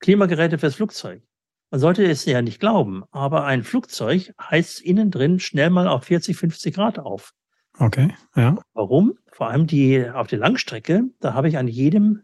[0.00, 1.22] Klimageräte fürs Flugzeug.
[1.70, 6.04] Man sollte es ja nicht glauben, aber ein Flugzeug heizt innen drin schnell mal auf
[6.04, 7.34] 40, 50 Grad auf.
[7.78, 8.56] Okay, ja.
[8.72, 9.18] Warum?
[9.30, 12.22] Vor allem die auf der Langstrecke, da habe ich an jedem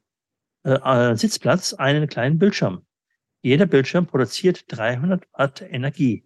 [0.65, 2.87] äh, äh Sitzplatz einen kleinen Bildschirm.
[3.43, 6.25] Jeder Bildschirm produziert 300 Watt Energie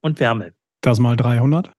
[0.00, 0.54] und Wärme.
[0.80, 1.72] Das mal 300?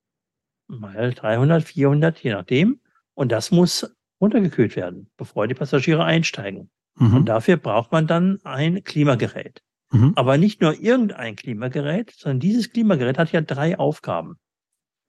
[0.67, 2.81] Mal 300, 400, je nachdem.
[3.13, 6.69] Und das muss runtergekühlt werden, bevor die Passagiere einsteigen.
[6.95, 7.17] Mhm.
[7.17, 9.61] Und dafür braucht man dann ein Klimagerät.
[9.91, 10.13] Mhm.
[10.15, 14.37] Aber nicht nur irgendein Klimagerät, sondern dieses Klimagerät hat ja drei Aufgaben.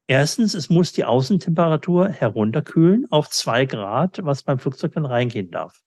[0.08, 5.80] Erstens, es muss die Außentemperatur herunterkühlen auf zwei Grad, was beim Flugzeug dann reingehen darf.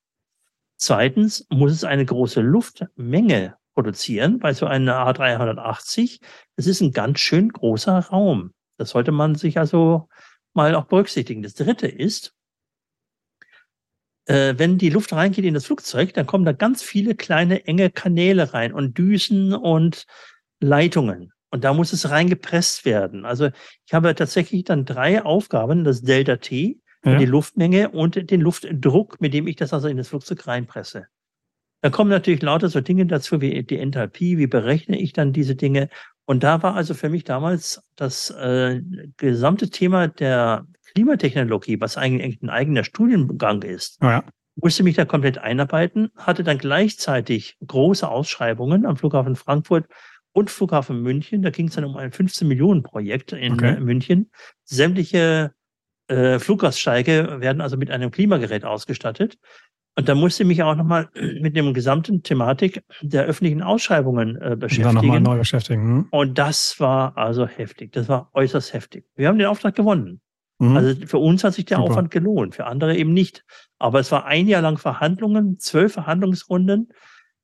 [0.77, 6.21] Zweitens muss es eine große Luftmenge produzieren, weil so eine A380,
[6.55, 8.51] das ist ein ganz schön großer Raum.
[8.77, 10.07] Das sollte man sich also
[10.53, 11.43] mal auch berücksichtigen.
[11.43, 12.33] Das dritte ist,
[14.25, 17.89] äh, wenn die Luft reingeht in das Flugzeug, dann kommen da ganz viele kleine enge
[17.89, 20.05] Kanäle rein und Düsen und
[20.59, 21.31] Leitungen.
[21.51, 23.25] Und da muss es reingepresst werden.
[23.25, 23.49] Also
[23.85, 27.17] ich habe tatsächlich dann drei Aufgaben, das Delta T, ja.
[27.17, 31.07] die Luftmenge und den Luftdruck, mit dem ich das also in das Flugzeug reinpresse.
[31.81, 35.55] Da kommen natürlich lauter so Dinge dazu wie die Enthalpie, wie berechne ich dann diese
[35.55, 35.89] Dinge.
[36.25, 38.81] Und da war also für mich damals das äh,
[39.17, 44.23] gesamte Thema der Klimatechnologie, was eigentlich ein eigener Studiengang ist, ja.
[44.55, 49.85] musste mich da komplett einarbeiten, hatte dann gleichzeitig große Ausschreibungen am Flughafen Frankfurt
[50.31, 51.41] und Flughafen München.
[51.41, 53.79] Da ging es dann um ein 15 Millionen Projekt in okay.
[53.79, 54.31] München.
[54.63, 55.53] Sämtliche
[56.07, 59.37] äh, Fluggaststeige werden also mit einem Klimagerät ausgestattet.
[59.97, 64.55] Und da musste ich mich auch nochmal mit dem gesamten Thematik der öffentlichen Ausschreibungen äh,
[64.57, 64.95] beschäftigen.
[64.95, 65.81] Nochmal neu beschäftigen.
[65.81, 66.07] Hm?
[66.11, 67.91] Und das war also heftig.
[67.93, 69.05] Das war äußerst heftig.
[69.15, 70.21] Wir haben den Auftrag gewonnen.
[70.59, 70.77] Mhm.
[70.77, 71.89] Also für uns hat sich der Super.
[71.91, 73.43] Aufwand gelohnt, für andere eben nicht.
[73.79, 76.89] Aber es war ein Jahr lang Verhandlungen, zwölf Verhandlungsrunden.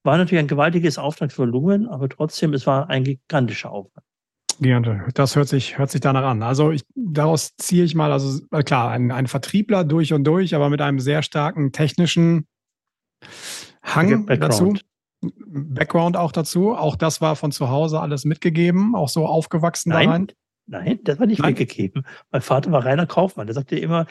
[0.04, 4.06] War natürlich ein gewaltiges Auftragsvolumen, aber trotzdem, es war ein gigantischer Aufwand.
[5.15, 6.43] Das hört sich, hört sich danach an.
[6.43, 10.69] Also ich, daraus ziehe ich mal, also klar, ein, ein Vertriebler durch und durch, aber
[10.69, 12.47] mit einem sehr starken technischen
[13.84, 14.54] Hang Background.
[14.54, 14.74] dazu.
[15.21, 16.76] Background auch dazu.
[16.76, 20.28] Auch das war von zu Hause alles mitgegeben, auch so aufgewachsen Nein, daran.
[20.71, 21.49] Nein, das war nicht Nein.
[21.49, 22.05] mitgegeben.
[22.31, 23.45] Mein Vater war reiner Kaufmann.
[23.45, 24.07] Der sagte immer,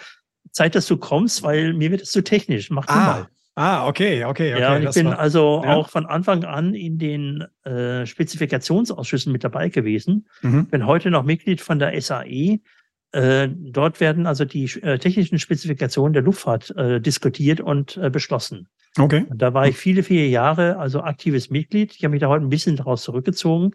[0.53, 2.71] Zeit, dass du kommst, weil mir wird es zu technisch.
[2.71, 2.95] Mach ah.
[2.95, 3.29] mal.
[3.57, 4.61] Ah, okay, okay, okay.
[4.61, 5.75] Ja, ich bin war, also ja.
[5.75, 10.29] auch von Anfang an in den äh, Spezifikationsausschüssen mit dabei gewesen.
[10.43, 10.67] Mhm.
[10.67, 12.61] Bin heute noch Mitglied von der SAE.
[13.13, 18.69] Äh, dort werden also die äh, technischen Spezifikationen der Luftfahrt äh, diskutiert und äh, beschlossen.
[18.99, 19.27] Okay.
[19.29, 21.95] Und da war ich viele, viele Jahre also aktives Mitglied.
[21.97, 23.73] Ich habe mich da heute ein bisschen daraus zurückgezogen.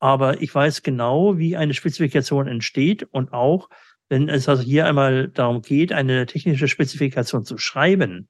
[0.00, 3.68] Aber ich weiß genau, wie eine Spezifikation entsteht und auch,
[4.08, 8.28] wenn es also hier einmal darum geht, eine technische Spezifikation zu schreiben,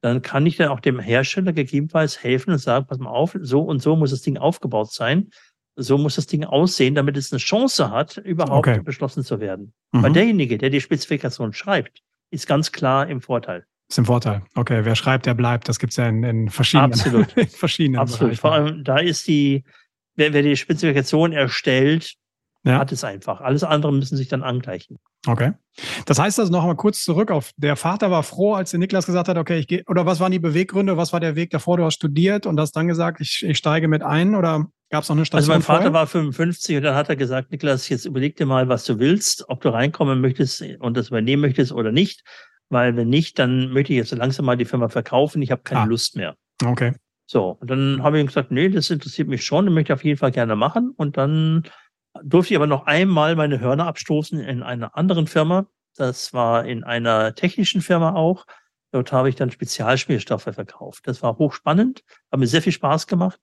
[0.00, 3.60] dann kann ich dann auch dem Hersteller gegebenenfalls helfen und sagen, pass mal auf, so
[3.60, 5.28] und so muss das Ding aufgebaut sein.
[5.76, 8.80] So muss das Ding aussehen, damit es eine Chance hat, überhaupt okay.
[8.82, 9.72] beschlossen zu werden.
[9.92, 10.02] Mhm.
[10.02, 13.64] Weil derjenige, der die Spezifikation schreibt, ist ganz klar im Vorteil.
[13.88, 14.42] Ist im Vorteil.
[14.54, 15.68] Okay, wer schreibt, der bleibt.
[15.68, 17.32] Das gibt es ja in, in verschiedenen, Absolut.
[17.36, 18.20] in verschiedenen Absolut.
[18.20, 18.40] Bereichen.
[18.40, 19.64] Vor allem, da ist die,
[20.20, 22.14] wer, wer die Spezifikation erstellt,
[22.62, 22.78] ja.
[22.78, 23.40] hat es einfach.
[23.40, 24.98] Alles andere müssen sich dann angleichen.
[25.26, 25.52] Okay.
[26.06, 29.06] Das heißt also noch mal kurz zurück auf, der Vater war froh, als der Niklas
[29.06, 31.78] gesagt hat, okay, ich gehe, oder was waren die Beweggründe, was war der Weg davor,
[31.78, 35.08] du hast studiert und hast dann gesagt, ich, ich steige mit ein oder gab es
[35.08, 35.92] noch eine Station Also mein Vater vorher?
[35.92, 39.48] war 55 und dann hat er gesagt, Niklas, jetzt überleg dir mal, was du willst,
[39.48, 42.22] ob du reinkommen möchtest und das übernehmen möchtest oder nicht,
[42.68, 45.62] weil wenn nicht, dann möchte ich jetzt so langsam mal die Firma verkaufen, ich habe
[45.62, 45.84] keine ah.
[45.84, 46.36] Lust mehr.
[46.64, 46.92] Okay.
[47.32, 50.04] So, und dann habe ich gesagt, nee, das interessiert mich schon, das möchte ich auf
[50.04, 50.92] jeden Fall gerne machen.
[50.96, 51.62] Und dann
[52.24, 55.66] durfte ich aber noch einmal meine Hörner abstoßen in einer anderen Firma.
[55.96, 58.46] Das war in einer technischen Firma auch.
[58.90, 61.06] Dort habe ich dann Spezialspielstoffe verkauft.
[61.06, 63.38] Das war hochspannend, hat mir sehr viel Spaß gemacht,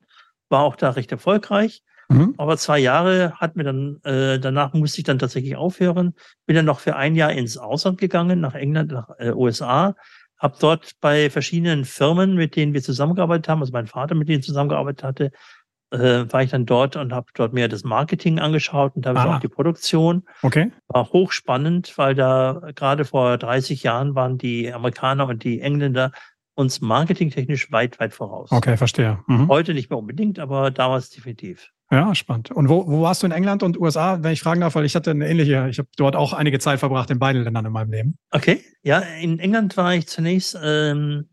[0.49, 1.81] war auch da recht erfolgreich.
[2.09, 2.33] Mhm.
[2.37, 6.13] Aber zwei Jahre hat mir dann, äh, danach musste ich dann tatsächlich aufhören.
[6.45, 9.95] Bin dann noch für ein Jahr ins Ausland gegangen, nach England, nach äh, USA.
[10.37, 14.43] Hab dort bei verschiedenen Firmen, mit denen wir zusammengearbeitet haben, also mein Vater mit denen
[14.43, 15.31] zusammengearbeitet hatte,
[15.91, 19.39] äh, war ich dann dort und habe dort mir das Marketing angeschaut und habe auch
[19.39, 20.23] die Produktion.
[20.41, 20.71] Okay.
[20.87, 26.11] War hochspannend, weil da gerade vor 30 Jahren waren die Amerikaner und die Engländer
[26.55, 28.51] uns marketingtechnisch weit, weit voraus.
[28.51, 29.19] Okay, verstehe.
[29.27, 29.47] Mhm.
[29.47, 31.71] Heute nicht mehr unbedingt, aber damals definitiv.
[31.89, 32.51] Ja, spannend.
[32.51, 34.95] Und wo, wo warst du in England und USA, wenn ich fragen darf, weil ich
[34.95, 37.91] hatte eine ähnliche, ich habe dort auch einige Zeit verbracht in beiden Ländern in meinem
[37.91, 38.17] Leben.
[38.31, 41.29] Okay, ja, in England war ich zunächst ähm,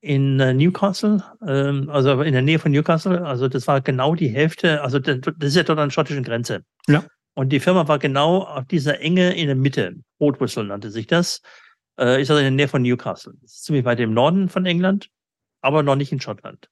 [0.00, 3.26] in äh, Newcastle, ähm, also in der Nähe von Newcastle.
[3.26, 6.22] Also das war genau die Hälfte, also das, das ist ja dort an der schottischen
[6.22, 6.62] Grenze.
[6.86, 7.04] Ja.
[7.34, 9.96] Und die Firma war genau auf dieser Enge in der Mitte.
[10.20, 11.42] Rotwhistle nannte sich das.
[11.98, 13.34] Äh, ist also in der Nähe von Newcastle.
[13.42, 15.08] Das ist ziemlich weit im Norden von England,
[15.62, 16.68] aber noch nicht in Schottland.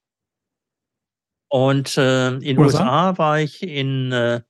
[1.55, 2.79] Und äh, in USA?
[2.79, 4.41] USA war ich in äh,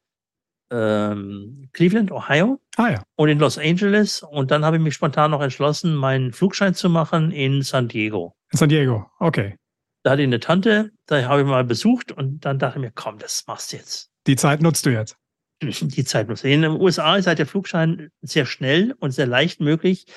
[0.72, 3.04] ähm, Cleveland, Ohio ah, ja.
[3.16, 4.24] und in Los Angeles.
[4.24, 8.36] Und dann habe ich mich spontan noch entschlossen, meinen Flugschein zu machen in San Diego.
[8.52, 9.56] In San Diego, okay.
[10.02, 12.92] Da hatte ich eine Tante, da habe ich mal besucht und dann dachte ich mir,
[12.92, 14.10] komm, das machst du jetzt.
[14.26, 15.16] Die Zeit nutzt du jetzt.
[15.62, 16.50] Die Zeit nutzt du.
[16.50, 20.08] In den USA ist halt der Flugschein sehr schnell und sehr leicht möglich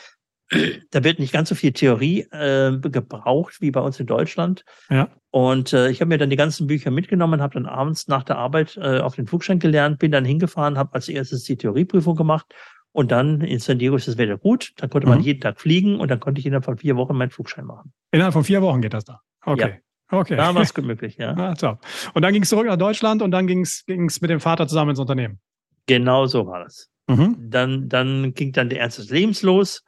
[0.91, 4.65] da wird nicht ganz so viel Theorie äh, gebraucht wie bei uns in Deutschland.
[4.89, 5.11] Ja.
[5.31, 8.39] Und äh, ich habe mir dann die ganzen Bücher mitgenommen, habe dann abends nach der
[8.39, 12.47] Arbeit äh, auf den Flugschein gelernt, bin dann hingefahren, habe als erstes die Theorieprüfung gemacht
[12.93, 14.73] und dann in San Diego ist das Wetter gut.
[14.77, 15.15] Dann konnte mhm.
[15.15, 17.93] man jeden Tag fliegen und dann konnte ich innerhalb von vier Wochen meinen Flugschein machen.
[18.11, 19.21] Innerhalb von vier Wochen geht das da?
[19.45, 19.81] Okay.
[20.11, 20.19] Ja.
[20.19, 20.37] Okay.
[20.37, 21.33] Da war es gut möglich, ja.
[21.37, 21.81] Ah, top.
[22.15, 24.91] Und dann ging es zurück nach Deutschland und dann ging es mit dem Vater zusammen
[24.91, 25.39] ins Unternehmen.
[25.87, 26.91] Genau so war das.
[27.09, 27.37] Mhm.
[27.51, 29.85] Dann, dann ging dann der Ernst des Lebens los.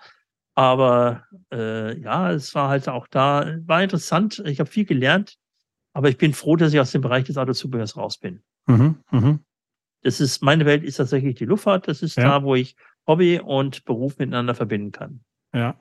[0.60, 4.42] Aber äh, ja, es war halt auch da, war interessant.
[4.44, 5.38] Ich habe viel gelernt,
[5.94, 8.42] aber ich bin froh, dass ich aus dem Bereich des Autozubehörs raus bin.
[8.66, 9.38] Mhm, mh.
[10.02, 11.88] Das ist, meine Welt ist tatsächlich die Luftfahrt.
[11.88, 12.24] Das ist ja.
[12.24, 15.24] da, wo ich Hobby und Beruf miteinander verbinden kann.
[15.54, 15.80] Ja.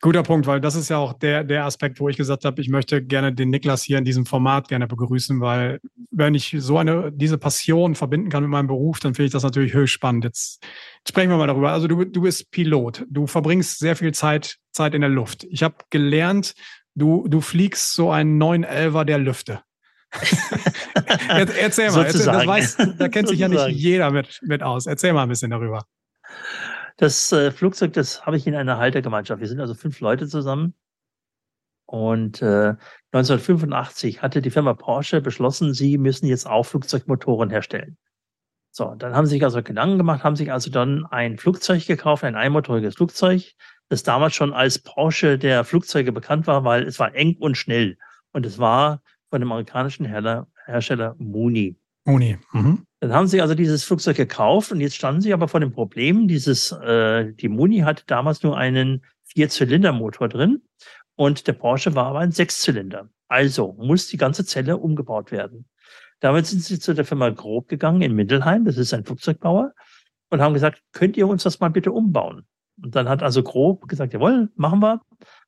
[0.00, 2.68] Guter Punkt, weil das ist ja auch der, der Aspekt, wo ich gesagt habe, ich
[2.68, 7.10] möchte gerne den Niklas hier in diesem Format gerne begrüßen, weil wenn ich so eine,
[7.12, 10.24] diese Passion verbinden kann mit meinem Beruf, dann finde ich das natürlich höchst spannend.
[10.24, 10.64] Jetzt
[11.08, 11.72] sprechen wir mal darüber.
[11.72, 13.04] Also du, du bist Pilot.
[13.08, 15.44] Du verbringst sehr viel Zeit, Zeit in der Luft.
[15.44, 16.54] Ich habe gelernt,
[16.94, 19.60] du, du fliegst so einen 911er der Lüfte.
[21.28, 24.86] erzähl mal, das weiß, da kennt sich ja nicht jeder mit, mit aus.
[24.86, 25.86] Erzähl mal ein bisschen darüber.
[26.96, 29.40] Das äh, Flugzeug, das habe ich in einer Haltergemeinschaft.
[29.40, 30.74] Wir sind also fünf Leute zusammen.
[31.86, 32.74] Und äh,
[33.12, 37.98] 1985 hatte die Firma Porsche beschlossen, sie müssen jetzt auch Flugzeugmotoren herstellen.
[38.70, 42.24] So, dann haben sie sich also Gedanken gemacht, haben sich also dann ein Flugzeug gekauft,
[42.24, 43.52] ein einmotoriges Flugzeug,
[43.88, 47.98] das damals schon als Porsche der Flugzeuge bekannt war, weil es war eng und schnell.
[48.32, 51.76] Und es war von dem amerikanischen Hersteller, Mooney.
[52.04, 52.38] Mooney.
[52.52, 52.86] Mhm.
[53.04, 56.26] Dann haben sie also dieses Flugzeug gekauft und jetzt standen sie aber vor dem Problem,
[56.26, 60.62] dieses, äh, die Mooney hatte damals nur einen Vierzylindermotor drin
[61.14, 63.10] und der Porsche war aber ein Sechszylinder.
[63.28, 65.66] Also muss die ganze Zelle umgebaut werden.
[66.20, 69.74] Damit sind sie zu der Firma Grob gegangen in Mindelheim, das ist ein Flugzeugbauer,
[70.30, 72.46] und haben gesagt, könnt ihr uns das mal bitte umbauen?
[72.82, 75.02] Und dann hat also Grob gesagt, jawohl, machen wir.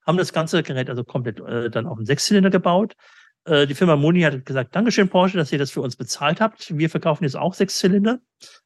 [0.07, 2.97] Haben das ganze Gerät also komplett äh, dann auf einen Sechszylinder gebaut.
[3.47, 6.77] Äh, die Firma Moni hat gesagt, Dankeschön Porsche, dass ihr das für uns bezahlt habt.
[6.77, 8.19] Wir verkaufen jetzt auch Sechszylinder,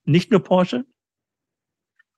[0.05, 0.85] nicht nur Porsche.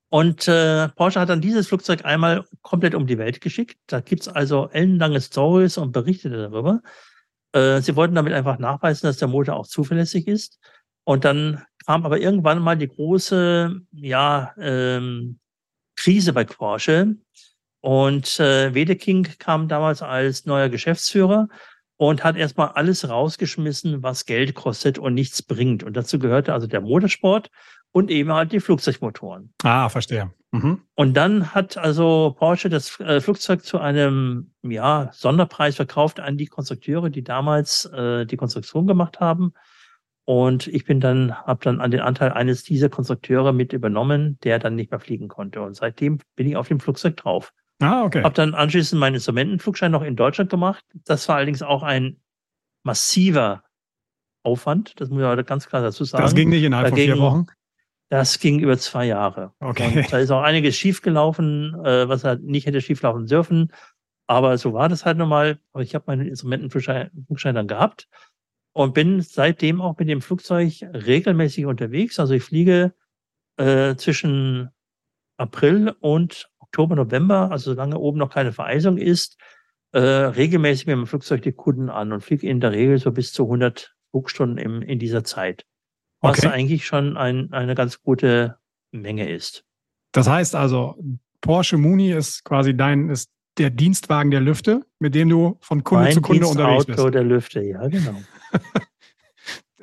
[0.09, 3.79] Und äh, Porsche hat dann dieses Flugzeug einmal komplett um die Welt geschickt.
[3.87, 6.83] Da gibt's also ellenlange Stories und Berichte darüber.
[7.53, 10.61] Äh, sie wollten damit einfach nachweisen, dass der Motor auch zuverlässig ist.
[11.05, 15.40] Und dann kam aber irgendwann mal die große, ja, ähm,
[15.96, 17.16] Krise bei Porsche.
[17.81, 21.48] Und äh, Wedeking kam damals als neuer Geschäftsführer
[22.03, 25.85] und hat erstmal alles rausgeschmissen, was Geld kostet und nichts bringt.
[25.85, 27.49] Und dazu gehörte also der Motorsport
[27.93, 29.55] und eben halt die Flugzeugmotoren.
[29.62, 30.33] Ah, verstehe.
[30.51, 30.81] Mhm.
[30.97, 36.47] Und dann hat also Porsche das äh, Flugzeug zu einem ja, Sonderpreis verkauft an die
[36.47, 39.53] Konstrukteure, die damals äh, die Konstruktion gemacht haben.
[40.25, 44.59] Und ich bin dann, habe dann an den Anteil eines dieser Konstrukteure mit übernommen, der
[44.59, 45.62] dann nicht mehr fliegen konnte.
[45.62, 47.53] Und seitdem bin ich auf dem Flugzeug drauf.
[47.83, 48.23] Ah, okay.
[48.23, 50.85] Habe dann anschließend meinen Instrumentenflugschein noch in Deutschland gemacht.
[51.05, 52.21] Das war allerdings auch ein
[52.85, 53.64] massiver
[54.45, 55.01] Aufwand.
[55.01, 56.25] Das muss ich heute ganz klar dazu sagen.
[56.25, 57.47] Das ging nicht innerhalb Dagegen, von vier Wochen?
[58.09, 59.53] Das ging über zwei Jahre.
[59.61, 59.99] Okay.
[59.99, 63.73] Und da ist auch einiges schiefgelaufen, äh, was halt nicht hätte schieflaufen dürfen.
[64.27, 65.59] Aber so war das halt nochmal.
[65.73, 67.11] Aber ich habe meinen Instrumentenflugschein
[67.55, 68.09] dann gehabt.
[68.73, 72.18] und bin seitdem auch mit dem Flugzeug regelmäßig unterwegs.
[72.18, 72.95] Also ich fliege
[73.57, 74.71] äh, zwischen
[75.37, 79.37] April und Oktober, November, also solange oben noch keine Vereisung ist,
[79.93, 83.33] äh, regelmäßig mit dem Flugzeug die Kunden an und fliege in der Regel so bis
[83.33, 85.67] zu 100 Flugstunden im, in dieser Zeit.
[86.23, 86.49] Was okay.
[86.49, 88.57] eigentlich schon ein, eine ganz gute
[88.91, 89.65] Menge ist.
[90.13, 90.97] Das heißt also,
[91.43, 96.05] Porsche Muni ist quasi dein, ist der Dienstwagen der Lüfte, mit dem du von Kunde
[96.05, 96.99] mein zu Kunde unterwegs bist.
[96.99, 98.15] Auto der Lüfte, ja, genau.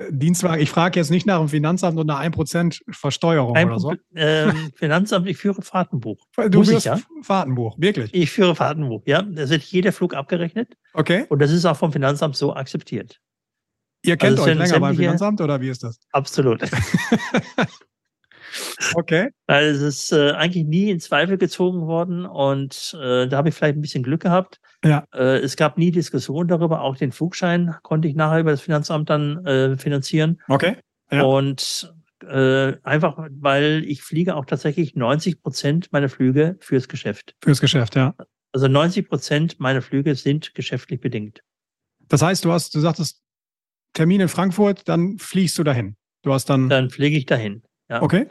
[0.09, 3.93] Dienstwagen, ich frage jetzt nicht nach dem Finanzamt und nach 1% Versteuerung Ein oder so.
[4.15, 6.25] Ähm, Finanzamt, ich führe Fahrtenbuch.
[6.49, 6.99] Du Muss ich, ja?
[7.21, 8.13] Fahrtenbuch, wirklich?
[8.13, 9.21] Ich führe Fahrtenbuch, ja.
[9.21, 10.73] Da wird jeder Flug abgerechnet.
[10.93, 11.25] Okay.
[11.29, 13.19] Und das ist auch vom Finanzamt so akzeptiert.
[14.01, 15.99] Ihr kennt also euch länger beim Finanzamt oder wie ist das?
[16.11, 16.61] Absolut.
[18.95, 19.29] okay.
[19.47, 23.55] Weil es ist äh, eigentlich nie in Zweifel gezogen worden und äh, da habe ich
[23.55, 24.59] vielleicht ein bisschen Glück gehabt.
[24.83, 25.05] Ja.
[25.13, 26.81] Äh, es gab nie Diskussion darüber.
[26.81, 30.41] Auch den Flugschein konnte ich nachher über das Finanzamt dann äh, finanzieren.
[30.47, 30.77] Okay.
[31.11, 31.23] Ja.
[31.23, 37.35] Und äh, einfach, weil ich fliege auch tatsächlich 90 Prozent meiner Flüge fürs Geschäft.
[37.41, 38.13] Fürs Geschäft, ja.
[38.51, 41.41] Also 90 Prozent meiner Flüge sind geschäftlich bedingt.
[42.07, 43.21] Das heißt, du hast, du sagtest
[43.93, 45.95] Termin in Frankfurt, dann fliegst du dahin.
[46.23, 46.69] Du hast dann.
[46.69, 47.63] Dann fliege ich dahin.
[47.89, 48.01] Ja.
[48.01, 48.27] Okay.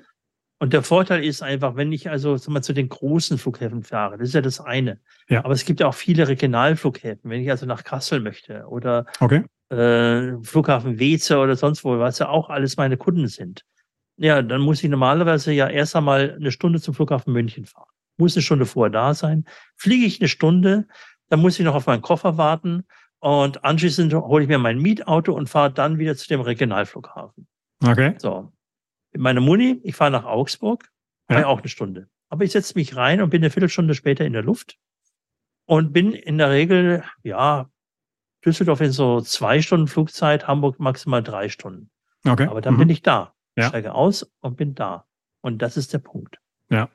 [0.61, 4.29] Und der Vorteil ist einfach, wenn ich also mal, zu den großen Flughäfen fahre, das
[4.29, 5.01] ist ja das eine.
[5.29, 5.45] Ja.
[5.45, 7.31] Aber es gibt ja auch viele Regionalflughäfen.
[7.31, 9.45] Wenn ich also nach Kassel möchte oder okay.
[9.71, 13.65] äh, Flughafen Weze oder sonst wo, was ja auch alles meine Kunden sind.
[14.17, 17.87] Ja, dann muss ich normalerweise ja erst einmal eine Stunde zum Flughafen München fahren.
[18.17, 19.45] Muss eine Stunde vorher da sein.
[19.77, 20.89] Fliege ich eine Stunde,
[21.29, 22.85] dann muss ich noch auf meinen Koffer warten
[23.21, 27.47] und anschließend hole ich mir mein Mietauto und fahre dann wieder zu dem Regionalflughafen.
[27.85, 28.15] Okay.
[28.19, 28.53] So,
[29.19, 30.91] meine Muni, ich fahre nach Augsburg,
[31.31, 31.47] ja.
[31.47, 32.09] auch eine Stunde.
[32.29, 34.79] Aber ich setze mich rein und bin eine Viertelstunde später in der Luft
[35.67, 37.71] und bin in der Regel, ja,
[38.45, 41.91] Düsseldorf in so zwei Stunden Flugzeit, Hamburg maximal drei Stunden.
[42.27, 42.47] Okay.
[42.47, 42.79] Aber dann mhm.
[42.79, 43.35] bin ich da.
[43.57, 43.69] Ja.
[43.69, 45.07] Steige aus und bin da.
[45.41, 46.39] Und das ist der Punkt.
[46.71, 46.89] Ja.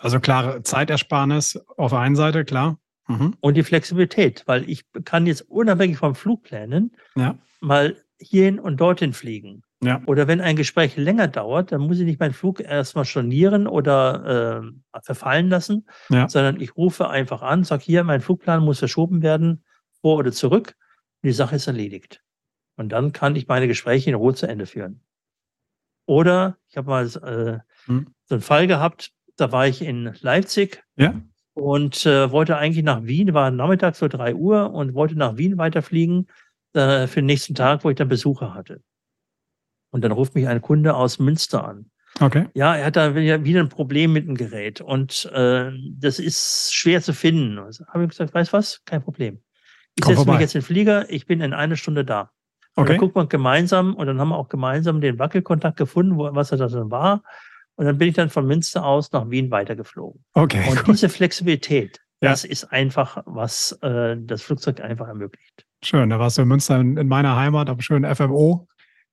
[0.00, 2.78] Also klare Zeitersparnis auf der einen Seite, klar.
[3.08, 3.36] Mhm.
[3.40, 7.36] Und die Flexibilität, weil ich kann jetzt unabhängig vom Flugplänen ja.
[7.60, 9.64] mal hierhin und dorthin fliegen.
[9.84, 10.00] Ja.
[10.06, 14.62] Oder wenn ein Gespräch länger dauert, dann muss ich nicht meinen Flug erstmal stornieren oder
[14.94, 16.28] äh, verfallen lassen, ja.
[16.28, 19.64] sondern ich rufe einfach an, sage hier, mein Flugplan muss verschoben werden,
[20.00, 20.74] vor oder zurück.
[21.22, 22.22] Und die Sache ist erledigt.
[22.76, 25.00] Und dann kann ich meine Gespräche in Ruhe zu Ende führen.
[26.06, 28.06] Oder ich habe mal äh, hm.
[28.24, 31.20] so einen Fall gehabt, da war ich in Leipzig ja.
[31.54, 35.58] und äh, wollte eigentlich nach Wien, war nachmittags so drei Uhr und wollte nach Wien
[35.58, 36.28] weiterfliegen
[36.74, 38.82] äh, für den nächsten Tag, wo ich dann Besucher hatte.
[39.94, 41.86] Und dann ruft mich ein Kunde aus Münster an.
[42.18, 42.48] Okay.
[42.54, 47.00] Ja, er hat da wieder ein Problem mit dem Gerät und äh, das ist schwer
[47.00, 47.60] zu finden.
[47.60, 48.82] Also habe ich gesagt, weißt was?
[48.86, 49.38] Kein Problem.
[49.94, 52.32] Ich setze mich jetzt in den Flieger, ich bin in einer Stunde da.
[52.74, 52.80] Okay.
[52.80, 56.28] Und dann guckt man gemeinsam und dann haben wir auch gemeinsam den Wackelkontakt gefunden, wo,
[56.34, 57.22] was er da dann war.
[57.76, 60.24] Und dann bin ich dann von Münster aus nach Wien weitergeflogen.
[60.32, 60.68] Okay.
[60.68, 60.94] Und gut.
[60.96, 62.30] diese Flexibilität, ja.
[62.30, 65.64] das ist einfach, was äh, das Flugzeug einfach ermöglicht.
[65.84, 68.66] Schön, da warst du in Münster in, in meiner Heimat am schönen FMO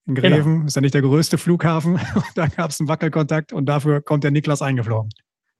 [0.08, 0.54] in Greven.
[0.54, 0.66] Genau.
[0.66, 2.00] Ist ja nicht der größte Flughafen.
[2.36, 5.12] da gab es einen Wackelkontakt und dafür kommt der Niklas eingeflogen.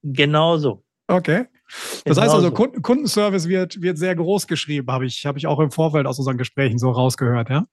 [0.04, 0.84] Genau so.
[1.08, 1.46] Okay.
[1.68, 2.82] Das genau heißt also, so.
[2.82, 6.38] Kundenservice wird, wird sehr groß geschrieben, habe ich, hab ich auch im Vorfeld aus unseren
[6.38, 7.66] Gesprächen so rausgehört, ja?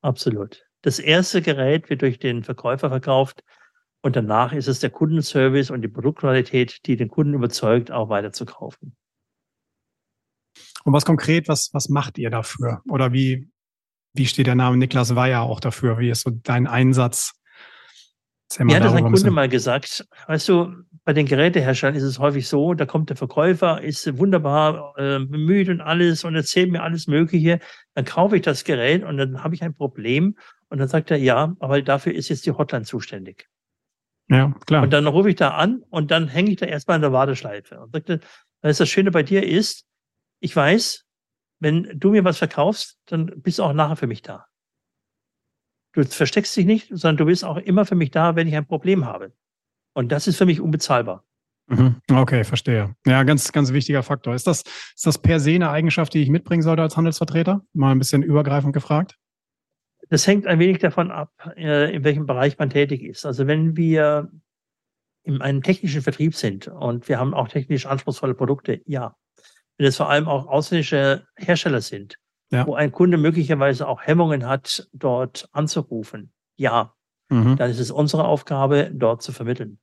[0.00, 0.64] Absolut.
[0.82, 3.42] Das erste Gerät wird durch den Verkäufer verkauft
[4.02, 8.32] und danach ist es der Kundenservice und die Produktqualität, die den Kunden überzeugt, auch weiter
[8.32, 8.96] zu kaufen.
[10.84, 12.82] Und was konkret, was, was macht ihr dafür?
[12.88, 13.50] Oder wie,
[14.18, 15.98] wie steht der Name Niklas Weyer auch dafür?
[15.98, 17.32] Wie ist so dein Einsatz?
[18.58, 20.72] Mir hat das ein Kunde mal gesagt, weißt du,
[21.04, 25.68] bei den Geräteherstellern ist es häufig so, da kommt der Verkäufer, ist wunderbar äh, bemüht
[25.68, 27.60] und alles und erzählt mir alles Mögliche.
[27.94, 30.36] Dann kaufe ich das Gerät und dann habe ich ein Problem.
[30.70, 33.48] Und dann sagt er, ja, aber dafür ist jetzt die Hotline zuständig.
[34.28, 34.82] Ja, klar.
[34.82, 37.80] Und dann rufe ich da an und dann hänge ich da erstmal in der Warteschleife.
[37.80, 38.20] Und sagte,
[38.60, 39.86] das Schöne bei dir ist,
[40.40, 41.06] ich weiß,
[41.60, 44.46] wenn du mir was verkaufst, dann bist du auch nachher für mich da.
[45.92, 48.66] Du versteckst dich nicht, sondern du bist auch immer für mich da, wenn ich ein
[48.66, 49.32] Problem habe.
[49.94, 51.24] Und das ist für mich unbezahlbar.
[51.66, 51.96] Mhm.
[52.10, 52.94] Okay, verstehe.
[53.06, 54.34] Ja, ganz, ganz wichtiger Faktor.
[54.34, 54.62] Ist das,
[54.94, 57.62] ist das per se eine Eigenschaft, die ich mitbringen sollte als Handelsvertreter?
[57.72, 59.16] Mal ein bisschen übergreifend gefragt.
[60.08, 63.26] Das hängt ein wenig davon ab, äh, in welchem Bereich man tätig ist.
[63.26, 64.30] Also wenn wir
[65.24, 69.16] in einem technischen Vertrieb sind und wir haben auch technisch anspruchsvolle Produkte, ja
[69.78, 72.18] wenn es vor allem auch ausländische Hersteller sind,
[72.50, 72.66] ja.
[72.66, 76.92] wo ein Kunde möglicherweise auch Hemmungen hat, dort anzurufen, ja,
[77.28, 77.56] mhm.
[77.56, 79.78] dann ist es unsere Aufgabe, dort zu vermitteln.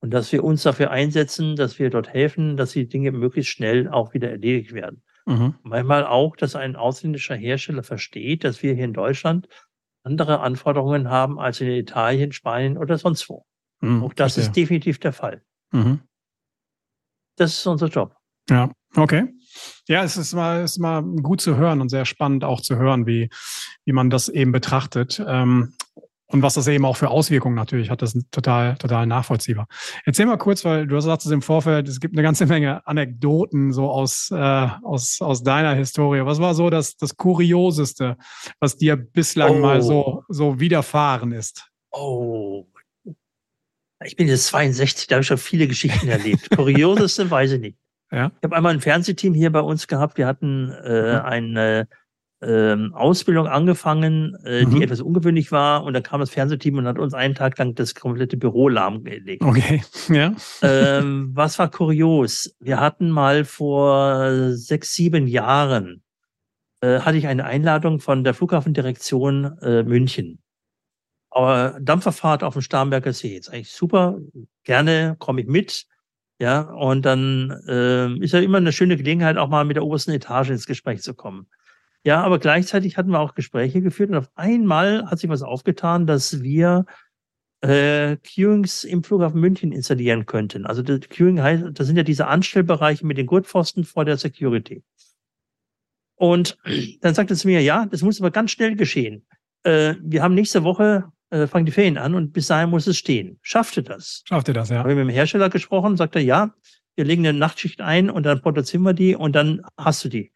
[0.00, 3.88] Und dass wir uns dafür einsetzen, dass wir dort helfen, dass die Dinge möglichst schnell
[3.88, 5.02] auch wieder erledigt werden.
[5.26, 5.54] Mhm.
[5.62, 9.48] Manchmal auch, dass ein ausländischer Hersteller versteht, dass wir hier in Deutschland
[10.02, 13.44] andere Anforderungen haben als in Italien, Spanien oder sonst wo.
[13.80, 14.44] Mhm, Auch das verstehe.
[14.44, 15.42] ist definitiv der Fall.
[15.72, 16.00] Mhm.
[17.36, 18.16] Das ist unser Job.
[18.48, 19.26] Ja, okay.
[19.88, 23.06] Ja, es ist mal, ist mal gut zu hören und sehr spannend auch zu hören,
[23.06, 23.28] wie,
[23.84, 25.22] wie man das eben betrachtet.
[25.26, 25.74] Ähm,
[26.30, 29.66] und was das eben auch für Auswirkungen natürlich hat, das ist total, total nachvollziehbar.
[30.04, 33.72] Erzähl mal kurz, weil du sagst es im Vorfeld, es gibt eine ganze Menge Anekdoten
[33.72, 34.36] so aus, äh,
[34.82, 36.26] aus, aus deiner Historie.
[36.26, 38.18] Was war so das, das Kurioseste,
[38.60, 39.60] was dir bislang oh.
[39.60, 41.70] mal so, so widerfahren ist?
[41.92, 42.66] Oh.
[44.04, 46.50] Ich bin jetzt 62, da habe ich schon viele Geschichten erlebt.
[46.54, 47.78] Kurioseste weiß ich nicht.
[48.10, 48.32] Ja.
[48.36, 50.18] Ich habe einmal ein Fernsehteam hier bei uns gehabt.
[50.18, 51.20] Wir hatten äh, mhm.
[51.24, 51.88] eine
[52.40, 54.70] ähm, Ausbildung angefangen, äh, mhm.
[54.70, 55.84] die etwas ungewöhnlich war.
[55.84, 59.42] Und dann kam das Fernsehteam und hat uns einen Tag lang das komplette Büro lahmgelegt.
[59.42, 60.34] Okay, ja.
[60.62, 62.54] Ähm, was war kurios?
[62.60, 66.02] Wir hatten mal vor sechs, sieben Jahren,
[66.80, 70.40] äh, hatte ich eine Einladung von der Flughafendirektion äh, München.
[71.30, 73.36] Aber Dampferfahrt auf dem Starnberger See.
[73.36, 74.18] Ist eigentlich super.
[74.64, 75.86] Gerne komme ich mit.
[76.40, 80.12] Ja, und dann äh, ist ja immer eine schöne Gelegenheit, auch mal mit der obersten
[80.12, 81.48] Etage ins Gespräch zu kommen.
[82.04, 86.06] Ja, aber gleichzeitig hatten wir auch Gespräche geführt und auf einmal hat sich was aufgetan,
[86.06, 86.86] dass wir
[87.60, 90.64] äh, Queuings im Flughafen München installieren könnten.
[90.64, 94.84] Also das Queuing heißt, das sind ja diese Anstellbereiche mit den Gurtpfosten vor der Security.
[96.14, 96.56] Und
[97.00, 99.26] dann sagte es mir, ja, das muss aber ganz schnell geschehen.
[99.64, 102.96] Äh, wir haben nächste Woche, äh, fangen die Ferien an und bis dahin muss es
[102.96, 103.38] stehen.
[103.42, 104.22] Schafft ihr das?
[104.26, 104.78] Schafft ihr das, ja.
[104.78, 106.54] Habe ich mit dem Hersteller gesprochen, sagt er, ja,
[106.96, 110.32] wir legen eine Nachtschicht ein und dann produzieren wir die und dann hast du die.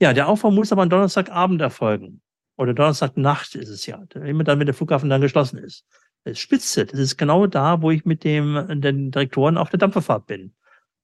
[0.00, 2.20] Ja, der Aufbau muss aber am Donnerstagabend erfolgen.
[2.56, 5.84] Oder Donnerstagnacht ist es ja, immer dann, wenn der Flughafen dann geschlossen ist.
[6.24, 6.86] Das ist spitze.
[6.86, 10.52] Das ist genau da, wo ich mit dem, den Direktoren auf der Dampferfahrt bin.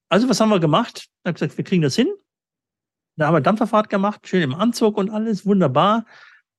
[0.09, 1.07] Also, was haben wir gemacht?
[1.07, 2.09] Ich habe gesagt, wir kriegen das hin.
[3.15, 6.05] Da haben wir Dampferfahrt gemacht, schön im Anzug und alles, wunderbar.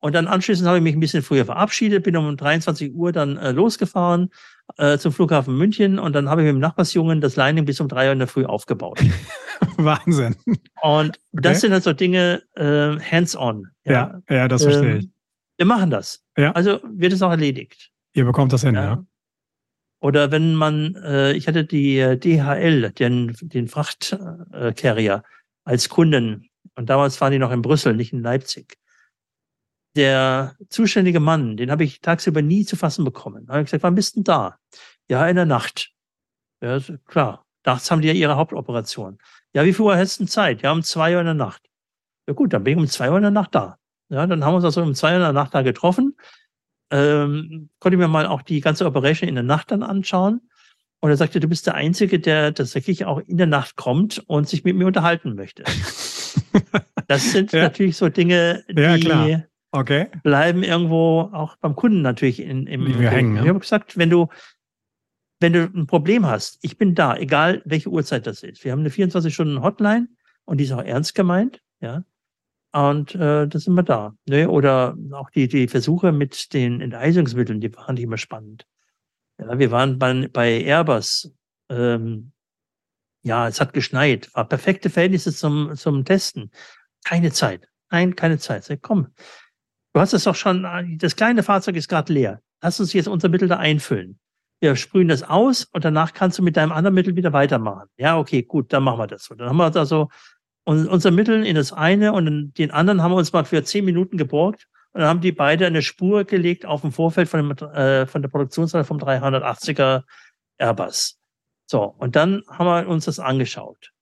[0.06, 3.38] Und dann anschließend habe ich mich ein bisschen früher verabschiedet, bin um 23 Uhr dann
[3.38, 4.30] äh, losgefahren
[4.76, 7.88] äh, zum Flughafen München und dann habe ich mit dem Nachbarsjungen das Lining bis um
[7.88, 9.00] drei Uhr in der Früh aufgebaut.
[9.78, 10.36] Wahnsinn.
[10.80, 11.58] Und das okay.
[11.58, 13.66] sind halt so Dinge äh, hands-on.
[13.84, 14.20] Ja.
[14.30, 15.08] ja, ja, das verstehe ähm, ich.
[15.56, 16.22] Wir machen das.
[16.38, 16.52] Ja.
[16.52, 17.90] Also wird es auch erledigt.
[18.12, 18.84] Ihr bekommt das hin, ja.
[18.84, 19.04] ja.
[19.98, 25.24] Oder wenn man, äh, ich hatte die äh, DHL, den, den Frachtcarrier
[25.64, 28.78] als Kunden und damals waren die noch in Brüssel, nicht in Leipzig
[29.96, 33.46] der zuständige Mann, den habe ich tagsüber nie zu fassen bekommen.
[33.46, 34.58] Da habe ich gesagt, wann bist du da?
[35.08, 35.92] Ja, in der Nacht.
[36.60, 37.44] Ja, klar.
[37.64, 39.18] Nachts haben die ja ihre Hauptoperation.
[39.52, 40.62] Ja, wie viel Uhr hättest du Zeit?
[40.62, 41.62] Ja, um zwei Uhr in der Nacht.
[42.28, 43.78] Ja gut, dann bin ich um zwei Uhr in der Nacht da.
[44.08, 46.16] Ja, dann haben wir uns also um zwei Uhr in der Nacht da getroffen.
[46.90, 50.48] Ähm, konnte mir mal auch die ganze Operation in der Nacht dann anschauen.
[51.00, 54.48] Und er sagte, du bist der Einzige, der tatsächlich auch in der Nacht kommt und
[54.48, 55.64] sich mit mir unterhalten möchte.
[57.08, 57.62] das sind ja.
[57.62, 59.42] natürlich so Dinge, die, ja,
[59.76, 60.08] Okay.
[60.22, 62.98] Bleiben irgendwo auch beim Kunden natürlich in, im.
[62.98, 63.42] Wir hängen, ja.
[63.42, 64.28] Ich habe gesagt, wenn du,
[65.38, 68.64] wenn du ein Problem hast, ich bin da, egal welche Uhrzeit das ist.
[68.64, 70.08] Wir haben eine 24-Stunden-Hotline
[70.46, 72.04] und die ist auch ernst gemeint, ja.
[72.72, 74.14] Und äh, da sind wir da.
[74.26, 74.48] Ne?
[74.48, 78.66] Oder auch die, die Versuche mit den Enteisungsmitteln, die waren nicht immer spannend.
[79.38, 81.32] Ja, wir waren bei, bei Airbus.
[81.68, 82.32] Ähm,
[83.22, 86.50] ja, es hat geschneit, war perfekte Verhältnisse zum, zum Testen.
[87.04, 87.68] Keine Zeit.
[87.90, 88.64] Nein, keine Zeit.
[88.64, 89.08] Sag, komm,
[89.96, 92.42] Du hast es doch schon, das kleine Fahrzeug ist gerade leer.
[92.60, 94.20] Lass uns jetzt unser Mittel da einfüllen.
[94.60, 97.88] Wir sprühen das aus und danach kannst du mit deinem anderen Mittel wieder weitermachen.
[97.96, 99.34] Ja, okay, gut, dann machen wir das so.
[99.34, 100.10] Dann haben wir also
[100.64, 104.18] unser Mittel in das eine und den anderen haben wir uns mal für zehn Minuten
[104.18, 108.06] geborgt und dann haben die beide eine Spur gelegt auf dem Vorfeld von, dem, äh,
[108.06, 110.02] von der Produktionsseite vom 380er
[110.58, 111.18] Airbus.
[111.70, 113.92] So, und dann haben wir uns das angeschaut.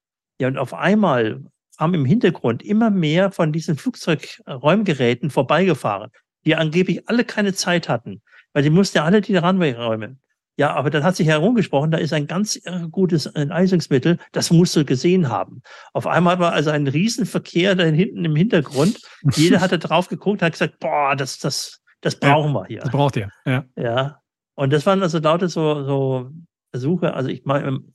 [0.40, 1.44] Ja, und auf einmal
[1.78, 6.10] haben im Hintergrund immer mehr von diesen Flugzeugräumgeräten vorbeigefahren,
[6.44, 8.22] die angeblich alle keine Zeit hatten,
[8.52, 10.20] weil die mussten ja alle die Runway räumen.
[10.56, 12.60] Ja, aber dann hat sich herumgesprochen, da ist ein ganz
[12.92, 15.62] gutes Enteisungsmittel, das musst du gesehen haben.
[15.92, 19.00] Auf einmal war also ein Riesenverkehr da hinten im Hintergrund.
[19.34, 22.80] Jeder hatte drauf geguckt, hat gesagt, boah, das, das, das brauchen ja, wir hier.
[22.80, 23.64] Das braucht ihr, ja.
[23.76, 24.20] Ja.
[24.54, 26.30] Und das waren also lauter so, so
[26.70, 27.14] Versuche.
[27.14, 27.42] Also ich,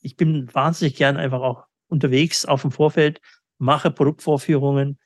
[0.01, 3.19] ich bin wahnsinnig gern einfach auch unterwegs auf dem Vorfeld,
[3.59, 4.99] mache Produktvorführungen,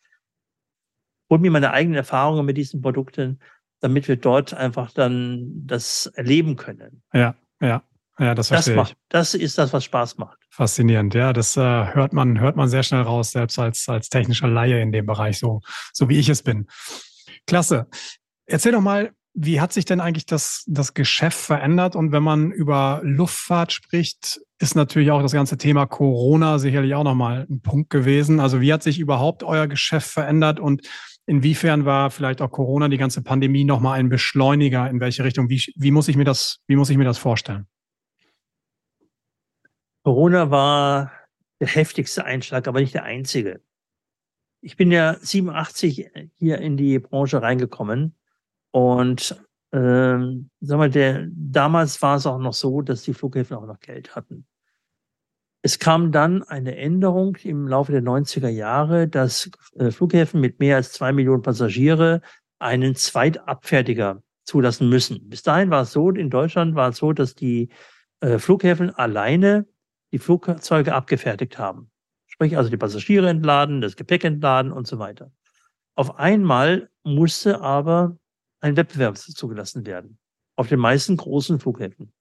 [1.30, 3.40] hole mir meine eigenen Erfahrungen mit diesen Produkten,
[3.82, 7.04] damit wir dort einfach dann das erleben können.
[7.14, 7.84] Ja, ja.
[8.20, 9.06] Ja, das verstehe das macht, ich.
[9.10, 10.38] Das ist das, was Spaß macht.
[10.52, 11.34] Faszinierend, ja.
[11.34, 14.92] Das äh, hört man, hört man sehr schnell raus, selbst als, als technischer Laie in
[14.92, 16.68] dem Bereich, so, so wie ich es bin.
[17.48, 17.88] Klasse.
[18.46, 21.96] Erzähl doch mal, wie hat sich denn eigentlich das, das Geschäft verändert?
[21.96, 27.04] Und wenn man über Luftfahrt spricht, ist natürlich auch das ganze Thema Corona sicherlich auch
[27.04, 28.40] nochmal ein Punkt gewesen.
[28.40, 30.88] Also wie hat sich überhaupt euer Geschäft verändert und
[31.26, 34.90] Inwiefern war vielleicht auch Corona, die ganze Pandemie, nochmal ein Beschleuniger?
[34.90, 35.50] In welche Richtung?
[35.50, 37.66] Wie, wie, muss ich mir das, wie muss ich mir das vorstellen?
[40.04, 41.14] Corona war
[41.62, 43.62] der heftigste Einschlag, aber nicht der einzige.
[44.60, 48.16] Ich bin ja 87 hier in die Branche reingekommen
[48.74, 49.40] und
[49.72, 53.80] ähm, sag mal, der, damals war es auch noch so, dass die Flughäfen auch noch
[53.80, 54.48] Geld hatten.
[55.62, 60.78] Es kam dann eine Änderung im Laufe der 90er Jahre, dass äh, Flughäfen mit mehr
[60.78, 62.22] als zwei Millionen Passagiere
[62.58, 65.30] einen Zweitabfertiger zulassen müssen.
[65.30, 67.70] Bis dahin war es so, in Deutschland war es so, dass die
[68.22, 69.68] äh, Flughäfen alleine
[70.12, 71.92] die Flugzeuge abgefertigt haben.
[72.26, 75.32] Sprich also die Passagiere entladen, das Gepäck entladen und so weiter.
[75.96, 78.18] Auf einmal musste aber
[78.64, 80.18] ein Wettbewerb zugelassen werden.
[80.56, 82.14] Auf den meisten großen Flughäfen.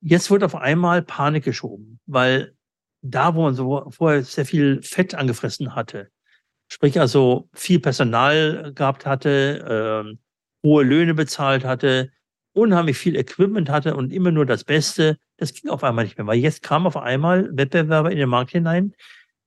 [0.00, 2.54] Jetzt wird auf einmal Panik geschoben, weil
[3.00, 6.10] da, wo man so vorher sehr viel Fett angefressen hatte,
[6.68, 12.10] sprich also viel Personal gehabt hatte, äh, hohe Löhne bezahlt hatte,
[12.52, 16.26] unheimlich viel Equipment hatte und immer nur das Beste, das ging auf einmal nicht mehr,
[16.26, 18.94] weil jetzt kamen auf einmal Wettbewerber in den Markt hinein,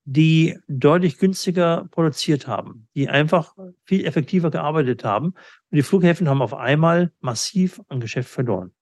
[0.04, 5.28] die deutlich günstiger produziert haben, die einfach viel effektiver gearbeitet haben.
[5.28, 5.36] Und
[5.78, 8.74] die Flughäfen haben auf einmal massiv an Geschäft verloren.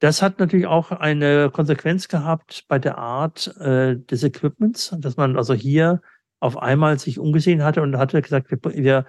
[0.00, 5.36] Das hat natürlich auch eine Konsequenz gehabt bei der Art äh, des Equipments, dass man
[5.36, 6.00] also hier
[6.40, 9.06] auf einmal sich umgesehen hatte und hatte gesagt, wir, wir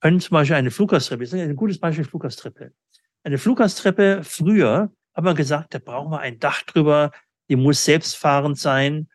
[0.00, 2.72] können zum Beispiel eine Fluggastreppe, das ist ein gutes Beispiel Fluggastreppe.
[3.22, 7.12] Eine Fluggastreppe früher hat man gesagt, da brauchen wir ein Dach drüber,
[7.48, 9.08] die muss selbstfahrend sein,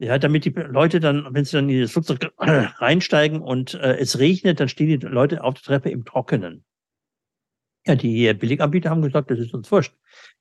[0.00, 4.18] ja, damit die Leute dann, wenn sie dann in das Flugzeug reinsteigen und äh, es
[4.18, 6.64] regnet, dann stehen die Leute auf der Treppe im Trockenen.
[7.86, 9.94] Ja, die Billiganbieter haben gesagt, das ist uns wurscht.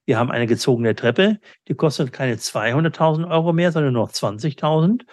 [0.06, 5.04] Wir haben eine gezogene Treppe, die kostet keine 200.000 Euro mehr, sondern nur 20.000.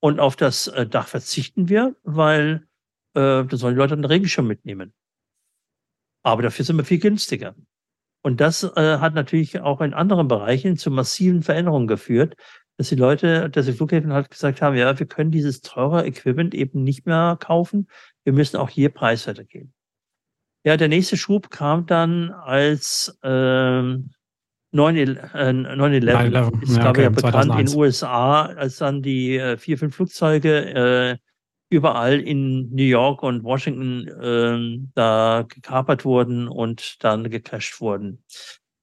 [0.00, 2.66] Und auf das äh, Dach verzichten wir, weil
[3.14, 4.92] äh, da sollen die Leute einen Regenschirm mitnehmen.
[6.22, 7.54] Aber dafür sind wir viel günstiger.
[8.22, 12.36] Und das äh, hat natürlich auch in anderen Bereichen zu massiven Veränderungen geführt,
[12.76, 16.54] dass die Leute, dass die Flughäfen halt gesagt haben, ja, wir können dieses teure Equipment
[16.54, 17.88] eben nicht mehr kaufen.
[18.24, 19.72] Wir müssen auch hier preiswerter gehen.
[20.64, 24.10] Ja, der nächste Schub kam dann als ähm,
[24.74, 25.34] 9-11.
[25.34, 27.60] Äh, ist, ja, glaube ich, ja bekannt 2001.
[27.60, 31.16] in den USA, als dann die äh, vier, fünf Flugzeuge äh,
[31.68, 38.24] überall in New York und Washington äh, da gekapert wurden und dann gecrasht wurden.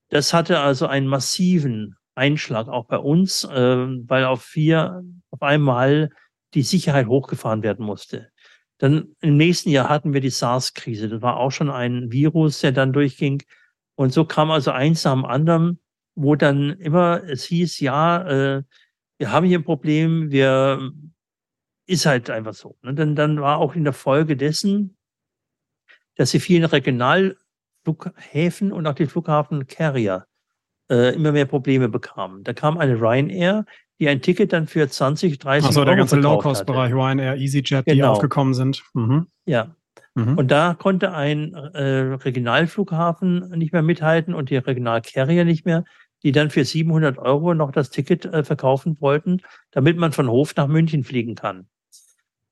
[0.09, 6.09] Das hatte also einen massiven Einschlag auch bei uns, äh, weil auf vier auf einmal
[6.53, 8.29] die Sicherheit hochgefahren werden musste.
[8.77, 11.07] Dann im nächsten Jahr hatten wir die SARS-Krise.
[11.07, 13.43] Das war auch schon ein Virus, der dann durchging.
[13.95, 15.79] Und so kam also eins dem anderen,
[16.15, 18.63] wo dann immer es hieß, ja, äh,
[19.17, 20.91] wir haben hier ein Problem, wir
[21.85, 22.77] ist halt einfach so.
[22.81, 22.95] Und ne?
[22.95, 24.97] dann, dann war auch in der Folge dessen,
[26.15, 30.25] dass die vielen Regionalflughäfen und auch die Flughafen Carrier
[30.91, 32.43] äh, immer mehr Probleme bekamen.
[32.43, 33.65] Da kam eine Ryanair,
[33.99, 37.95] die ein Ticket dann für 20, 30 also Euro der ganze Low-Cost-Bereich, Ryanair, EasyJet, genau.
[37.95, 38.83] die aufgekommen sind.
[38.93, 39.27] Mhm.
[39.45, 39.75] Ja.
[40.15, 40.37] Mhm.
[40.37, 45.85] Und da konnte ein äh, Regionalflughafen nicht mehr mithalten und die Regionalcarrier nicht mehr,
[46.23, 50.55] die dann für 700 Euro noch das Ticket äh, verkaufen wollten, damit man von Hof
[50.55, 51.67] nach München fliegen kann.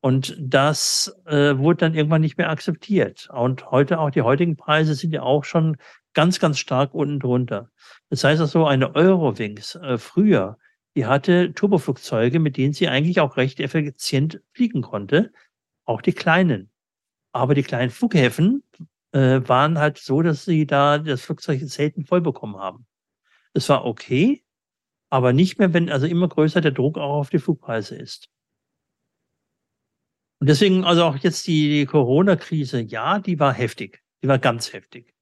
[0.01, 3.29] Und das äh, wurde dann irgendwann nicht mehr akzeptiert.
[3.31, 5.77] Und heute auch die heutigen Preise sind ja auch schon
[6.13, 7.69] ganz, ganz stark unten drunter.
[8.09, 10.57] Das heißt also, eine Eurowings äh, früher
[10.95, 15.31] die hatte Turboflugzeuge, mit denen sie eigentlich auch recht effizient fliegen konnte,
[15.85, 16.71] auch die kleinen.
[17.31, 18.63] Aber die kleinen Flughäfen
[19.11, 22.85] äh, waren halt so, dass sie da das Flugzeug selten voll bekommen haben.
[23.53, 24.43] Es war okay,
[25.09, 28.29] aber nicht mehr, wenn also immer größer der Druck auch auf die Flugpreise ist.
[30.39, 34.01] Und deswegen also auch jetzt die Corona-Krise, ja, die war heftig.
[34.23, 35.13] Die war ganz heftig.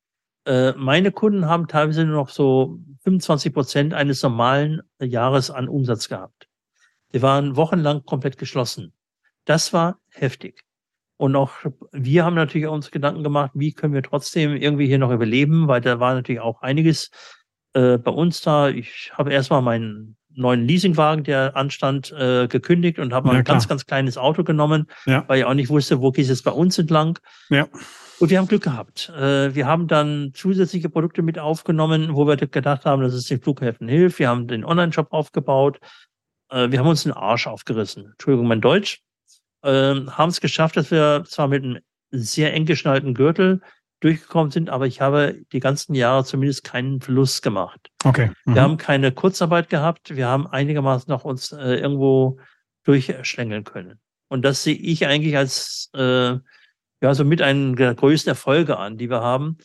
[0.45, 6.07] Äh, meine Kunden haben teilweise nur noch so 25 Prozent eines normalen Jahres an Umsatz
[6.07, 6.47] gehabt.
[7.13, 8.93] Die waren wochenlang komplett geschlossen.
[9.45, 10.63] Das war heftig.
[11.17, 11.51] Und auch
[11.91, 15.81] wir haben natürlich uns Gedanken gemacht, wie können wir trotzdem irgendwie hier noch überleben, weil
[15.81, 17.09] da war natürlich auch einiges
[17.73, 18.69] äh, bei uns da.
[18.69, 23.43] Ich habe erstmal meinen neuen Leasingwagen, der anstand, äh, gekündigt und habe mal ja, ein
[23.43, 25.23] ganz, ganz kleines Auto genommen, ja.
[25.27, 27.19] weil ich auch nicht wusste, wo geht es jetzt bei uns entlang.
[27.49, 27.67] Ja.
[28.19, 29.09] Und wir haben Glück gehabt.
[29.15, 33.41] Äh, wir haben dann zusätzliche Produkte mit aufgenommen, wo wir gedacht haben, dass es den
[33.41, 34.19] Flughäfen hilft.
[34.19, 35.79] Wir haben den Online-Shop aufgebaut.
[36.49, 38.11] Äh, wir haben uns den Arsch aufgerissen.
[38.11, 39.01] Entschuldigung, mein Deutsch.
[39.63, 41.79] Ähm, haben es geschafft, dass wir zwar mit einem
[42.11, 43.61] sehr eng geschnallten Gürtel
[43.99, 47.89] durchgekommen sind, aber ich habe die ganzen Jahre zumindest keinen Verlust gemacht.
[48.03, 48.31] Okay.
[48.45, 48.55] Mhm.
[48.55, 50.15] Wir haben keine Kurzarbeit gehabt.
[50.15, 52.39] Wir haben einigermaßen noch uns äh, irgendwo
[52.83, 53.99] durchschlängeln können.
[54.29, 56.37] Und das sehe ich eigentlich als äh,
[57.01, 59.57] ja so mit einem der größten Erfolge an, die wir haben.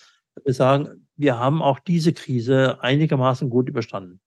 [0.44, 4.21] Wir sagen, wir haben auch diese Krise einigermaßen gut überstanden.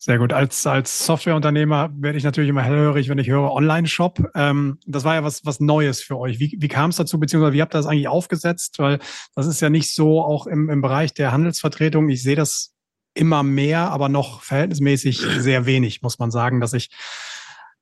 [0.00, 0.32] Sehr gut.
[0.32, 4.30] Als, als Softwareunternehmer werde ich natürlich immer hellhörig, wenn ich höre Online-Shop.
[4.36, 6.38] Ähm, das war ja was, was Neues für euch.
[6.38, 8.78] Wie, wie kam es dazu, beziehungsweise wie habt ihr das eigentlich aufgesetzt?
[8.78, 9.00] Weil
[9.34, 12.08] das ist ja nicht so auch im, im Bereich der Handelsvertretung.
[12.10, 12.76] Ich sehe das
[13.14, 16.90] immer mehr, aber noch verhältnismäßig sehr wenig, muss man sagen, dass ich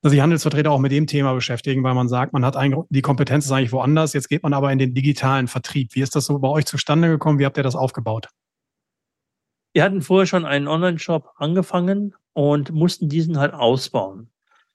[0.01, 3.01] dass sich Handelsvertreter auch mit dem Thema beschäftigen, weil man sagt, man hat eigentlich die
[3.01, 5.95] Kompetenz ist eigentlich woanders, jetzt geht man aber in den digitalen Vertrieb.
[5.95, 7.39] Wie ist das so bei euch zustande gekommen?
[7.39, 8.27] Wie habt ihr das aufgebaut?
[9.77, 14.31] Wir hatten vorher schon einen Online-Shop angefangen und mussten diesen halt ausbauen.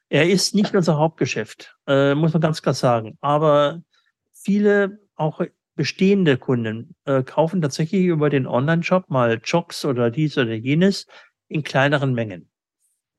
[0.09, 3.19] Er ist nicht unser Hauptgeschäft, äh, muss man ganz klar sagen.
[3.21, 3.83] Aber
[4.33, 5.41] viele, auch
[5.75, 11.09] bestehende Kunden, äh, kaufen tatsächlich über den Online-Shop mal Jocks oder dies oder jenes
[11.49, 12.49] in kleineren Mengen.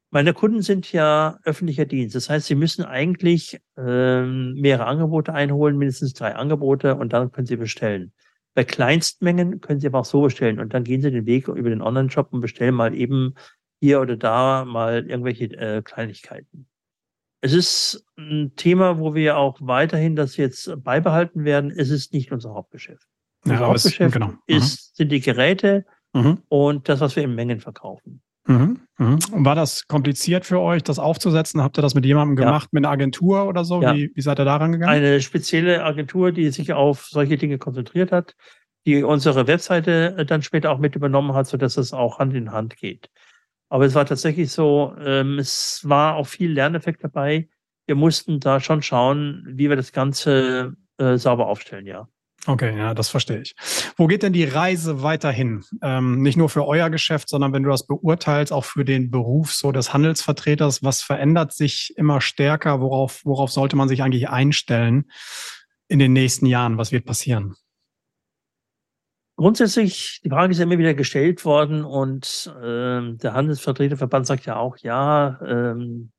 [0.09, 2.15] Meine Kunden sind ja öffentlicher Dienst.
[2.15, 7.45] Das heißt, sie müssen eigentlich ähm, mehrere Angebote einholen, mindestens drei Angebote, und dann können
[7.47, 8.13] sie bestellen.
[8.55, 11.69] Bei Kleinstmengen können Sie aber auch so bestellen und dann gehen Sie den Weg über
[11.69, 13.33] den Online-Shop und bestellen mal eben
[13.79, 16.67] hier oder da mal irgendwelche äh, Kleinigkeiten.
[17.41, 21.71] Es ist ein Thema, wo wir auch weiterhin das jetzt beibehalten werden.
[21.71, 23.05] Es ist nicht unser Hauptgeschäft.
[23.43, 24.33] Unser ja, Hauptgeschäft ist, genau.
[24.47, 26.37] ist, sind die Geräte mhm.
[26.47, 28.21] und das, was wir in Mengen verkaufen.
[28.47, 29.19] Mhm, mhm.
[29.31, 31.61] Und war das kompliziert für euch, das aufzusetzen?
[31.61, 32.69] Habt ihr das mit jemandem gemacht, ja.
[32.71, 33.81] mit einer Agentur oder so?
[33.81, 33.95] Ja.
[33.95, 34.93] Wie, wie seid ihr da rangegangen?
[34.93, 38.35] Eine spezielle Agentur, die sich auf solche Dinge konzentriert hat,
[38.85, 42.51] die unsere Webseite äh, dann später auch mit übernommen hat, sodass es auch Hand in
[42.51, 43.09] Hand geht.
[43.69, 47.49] Aber es war tatsächlich so, ähm, es war auch viel Lerneffekt dabei.
[47.87, 52.07] Wir mussten da schon schauen, wie wir das Ganze äh, sauber aufstellen, ja.
[52.45, 53.55] Okay, ja, das verstehe ich.
[53.95, 55.63] Wo geht denn die Reise weiterhin?
[55.81, 59.53] Ähm, nicht nur für euer Geschäft, sondern wenn du das beurteilst, auch für den Beruf
[59.53, 60.83] so des Handelsvertreters.
[60.83, 62.81] Was verändert sich immer stärker?
[62.81, 65.05] Worauf, worauf sollte man sich eigentlich einstellen
[65.87, 66.77] in den nächsten Jahren?
[66.77, 67.55] Was wird passieren?
[69.37, 74.57] Grundsätzlich, die Frage ist ja immer wieder gestellt worden und ähm, der Handelsvertreterverband sagt ja
[74.57, 76.11] auch, ja, ähm,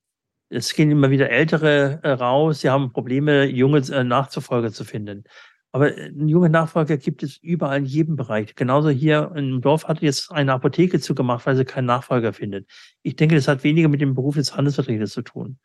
[0.48, 5.24] es gehen immer wieder Ältere äh, raus, sie haben Probleme, junge äh, Nachzufolger zu finden.
[5.74, 8.54] Aber einen jungen Nachfolger gibt es überall in jedem Bereich.
[8.54, 12.70] Genauso hier im Dorf hat jetzt eine Apotheke zugemacht, weil sie keinen Nachfolger findet.
[13.02, 15.58] Ich denke, das hat weniger mit dem Beruf des Handelsvertreters zu tun.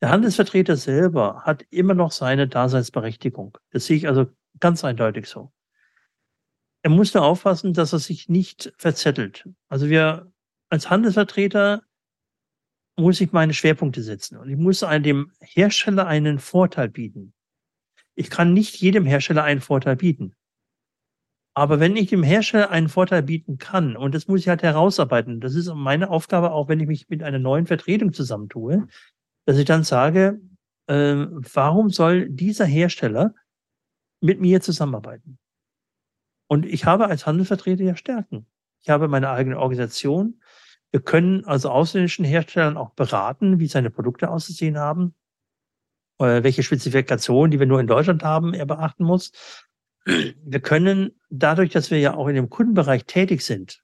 [0.00, 3.58] Der Handelsvertreter selber hat immer noch seine Daseinsberechtigung.
[3.72, 4.26] Das sehe ich also
[4.60, 5.52] ganz eindeutig so.
[6.82, 9.48] Er muss nur aufpassen, dass er sich nicht verzettelt.
[9.68, 10.30] Also wir
[10.68, 11.82] als Handelsvertreter
[12.96, 17.32] muss ich meine Schwerpunkte setzen und ich muss dem Hersteller einen Vorteil bieten.
[18.16, 20.34] Ich kann nicht jedem Hersteller einen Vorteil bieten.
[21.54, 25.40] Aber wenn ich dem Hersteller einen Vorteil bieten kann, und das muss ich halt herausarbeiten,
[25.40, 28.88] das ist meine Aufgabe auch, wenn ich mich mit einer neuen Vertretung zusammentue,
[29.46, 30.40] dass ich dann sage,
[30.86, 33.34] äh, warum soll dieser Hersteller
[34.20, 35.38] mit mir zusammenarbeiten?
[36.48, 38.46] Und ich habe als Handelsvertreter ja Stärken.
[38.82, 40.42] Ich habe meine eigene Organisation.
[40.90, 45.14] Wir können also ausländischen Herstellern auch beraten, wie seine Produkte auszusehen haben
[46.18, 49.32] welche Spezifikationen, die wir nur in Deutschland haben, er beachten muss.
[50.04, 53.82] Wir können dadurch, dass wir ja auch in dem Kundenbereich tätig sind,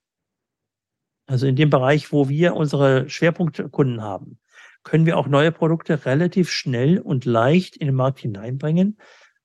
[1.27, 4.39] also in dem Bereich, wo wir unsere Schwerpunktkunden haben,
[4.83, 8.99] können wir auch neue Produkte relativ schnell und leicht in den Markt hineinbringen,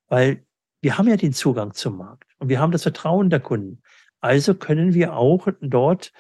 [0.08, 0.46] weil
[0.82, 3.82] wir haben ja den Zugang zum Markt und wir haben das Vertrauen der Kunden.
[4.20, 6.12] Also können wir auch dort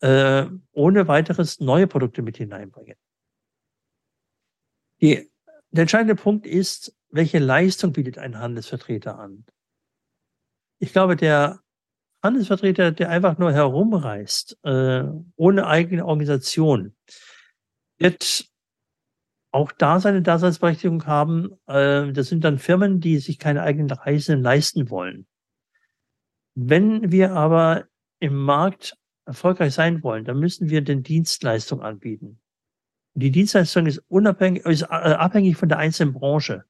[0.00, 2.96] äh, ohne weiteres neue Produkte mit hineinbringen.
[5.00, 5.30] Die
[5.76, 9.44] der entscheidende Punkt ist, welche Leistung bietet ein Handelsvertreter an?
[10.78, 11.60] Ich glaube, der
[12.22, 15.04] Handelsvertreter, der einfach nur herumreist, äh,
[15.36, 16.94] ohne eigene Organisation,
[17.98, 18.46] wird
[19.52, 21.52] auch da seine Daseinsberechtigung haben.
[21.66, 25.26] Äh, das sind dann Firmen, die sich keine eigenen Reisen leisten wollen.
[26.54, 27.86] Wenn wir aber
[28.18, 28.96] im Markt
[29.26, 32.40] erfolgreich sein wollen, dann müssen wir den Dienstleistung anbieten.
[33.16, 36.64] Die Dienstleistung ist unabhängig, ist äh, abhängig von der einzelnen Branche.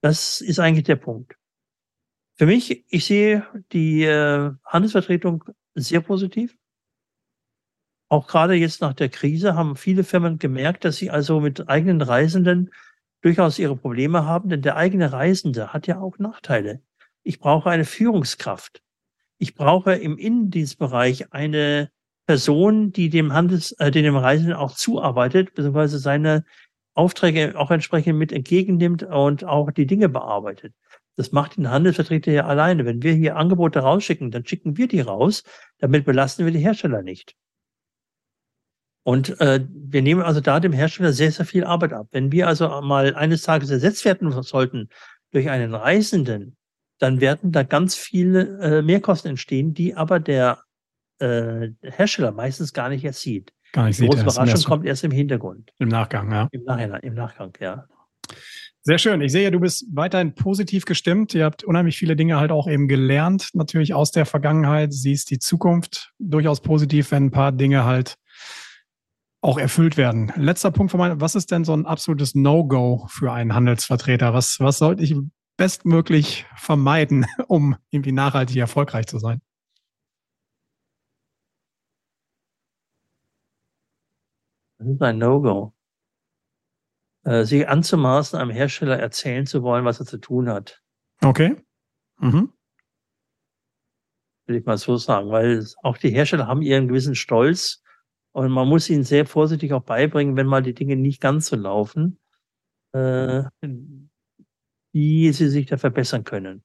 [0.00, 1.36] Das ist eigentlich der Punkt.
[2.38, 5.44] Für mich, ich sehe die äh, Handelsvertretung
[5.74, 6.56] sehr positiv.
[8.08, 12.00] Auch gerade jetzt nach der Krise haben viele Firmen gemerkt, dass sie also mit eigenen
[12.00, 12.72] Reisenden
[13.22, 16.80] durchaus ihre Probleme haben, denn der eigene Reisende hat ja auch Nachteile.
[17.24, 18.84] Ich brauche eine Führungskraft.
[19.38, 21.90] Ich brauche im Innendienstbereich eine
[22.26, 26.44] Person, die dem Handels, äh, dem Reisenden auch zuarbeitet, beziehungsweise seine
[26.94, 30.74] Aufträge auch entsprechend mit entgegennimmt und auch die Dinge bearbeitet.
[31.16, 32.84] Das macht den Handelsvertreter ja alleine.
[32.84, 35.42] Wenn wir hier Angebote rausschicken, dann schicken wir die raus.
[35.78, 37.34] Damit belasten wir die Hersteller nicht.
[39.04, 42.06] Und äh, wir nehmen also da dem Hersteller sehr, sehr viel Arbeit ab.
[42.12, 44.88] Wenn wir also mal eines Tages ersetzt werden sollten
[45.32, 46.56] durch einen Reisenden,
[46.98, 50.62] dann werden da ganz viele äh, Mehrkosten entstehen, die aber der
[51.22, 53.52] äh, Hersteller meistens gar nicht erst sieht.
[53.72, 54.10] Gar nicht Die sieht.
[54.10, 56.48] große im Überraschung kommt erst im Hintergrund, Im Nachgang, ja.
[56.50, 57.86] im Nachhinein, im Nachgang, ja.
[58.84, 59.20] Sehr schön.
[59.20, 61.34] Ich sehe, du bist weiterhin positiv gestimmt.
[61.34, 64.92] Ihr habt unheimlich viele Dinge halt auch eben gelernt, natürlich aus der Vergangenheit.
[64.92, 68.16] Siehst die Zukunft durchaus positiv, wenn ein paar Dinge halt
[69.40, 70.32] auch erfüllt werden.
[70.36, 74.34] Letzter Punkt von meinem, was ist denn so ein absolutes No-Go für einen Handelsvertreter?
[74.34, 75.14] Was, was sollte ich
[75.56, 79.40] bestmöglich vermeiden, um irgendwie nachhaltig erfolgreich zu sein?
[84.82, 85.72] Das ist ein No-Go.
[87.24, 90.82] Äh, sich anzumaßen, einem Hersteller erzählen zu wollen, was er zu tun hat,
[91.22, 91.54] Okay.
[92.18, 92.52] Mhm.
[94.46, 97.80] will ich mal so sagen, weil auch die Hersteller haben ihren gewissen Stolz
[98.32, 101.54] und man muss ihnen sehr vorsichtig auch beibringen, wenn mal die Dinge nicht ganz so
[101.54, 102.18] laufen,
[102.92, 103.44] äh,
[104.92, 106.64] wie sie sich da verbessern können.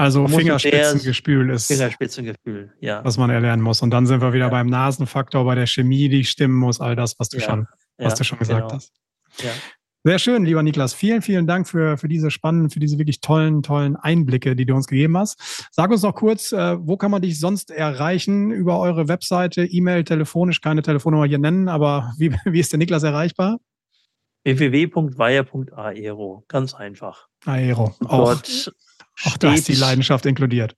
[0.00, 3.04] Also Fingerspitzengefühl ist, Fingerspitzengefühl, ja.
[3.04, 3.82] was man erlernen muss.
[3.82, 4.50] Und dann sind wir wieder Ja.
[4.50, 7.66] beim Nasenfaktor, bei der Chemie, die stimmen muss, all das, was du Ja, schon
[7.98, 8.76] was du schon gesagt genau.
[8.76, 8.94] hast.
[10.02, 10.94] Sehr schön, lieber Niklas.
[10.94, 14.74] Vielen, vielen Dank für, für diese spannenden, für diese wirklich tollen, tollen Einblicke, die du
[14.74, 15.68] uns gegeben hast.
[15.70, 18.52] Sag uns noch kurz, äh, wo kann man dich sonst erreichen?
[18.52, 23.02] Über eure Webseite, E-Mail, telefonisch, keine Telefonnummer hier nennen, aber wie, wie ist der Niklas
[23.02, 23.58] erreichbar?
[24.44, 27.26] www.weiher.aero, ganz einfach.
[27.44, 27.94] Aero.
[28.06, 28.72] Auch, Dort
[29.24, 30.76] auch da ist die Leidenschaft inkludiert.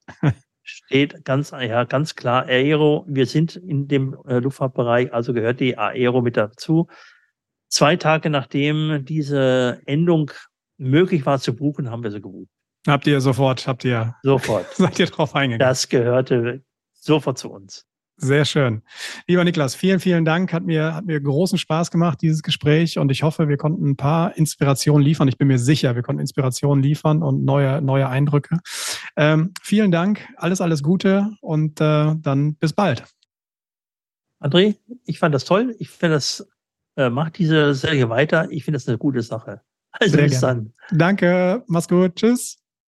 [0.63, 3.05] steht ganz, ja, ganz klar Aero.
[3.07, 6.87] Wir sind in dem äh, Luftfahrtbereich, also gehört die Aero mit dazu.
[7.69, 10.31] Zwei Tage nachdem diese Endung
[10.77, 12.49] möglich war zu buchen, haben wir sie gebucht.
[12.87, 14.65] Habt ihr sofort, habt ihr, Sofort.
[14.75, 15.59] seid ihr drauf eingegangen?
[15.59, 16.63] Das gehörte
[16.93, 17.85] sofort zu uns.
[18.23, 18.81] Sehr schön.
[19.27, 20.53] Lieber Niklas, vielen, vielen Dank.
[20.53, 22.97] Hat mir, hat mir großen Spaß gemacht, dieses Gespräch.
[22.97, 25.27] Und ich hoffe, wir konnten ein paar Inspirationen liefern.
[25.27, 28.59] Ich bin mir sicher, wir konnten Inspirationen liefern und neue, neue Eindrücke.
[29.17, 30.25] Ähm, vielen Dank.
[30.37, 33.03] Alles, alles Gute und äh, dann bis bald.
[34.39, 35.75] André, ich fand das toll.
[35.79, 36.47] Ich finde das,
[36.95, 38.47] äh, macht diese Serie weiter.
[38.51, 39.61] Ich finde das eine gute Sache.
[39.91, 40.71] Also Sehr bis gerne.
[40.89, 40.97] dann.
[40.97, 41.63] Danke.
[41.67, 42.15] Mach's gut.
[42.15, 42.62] Tschüss.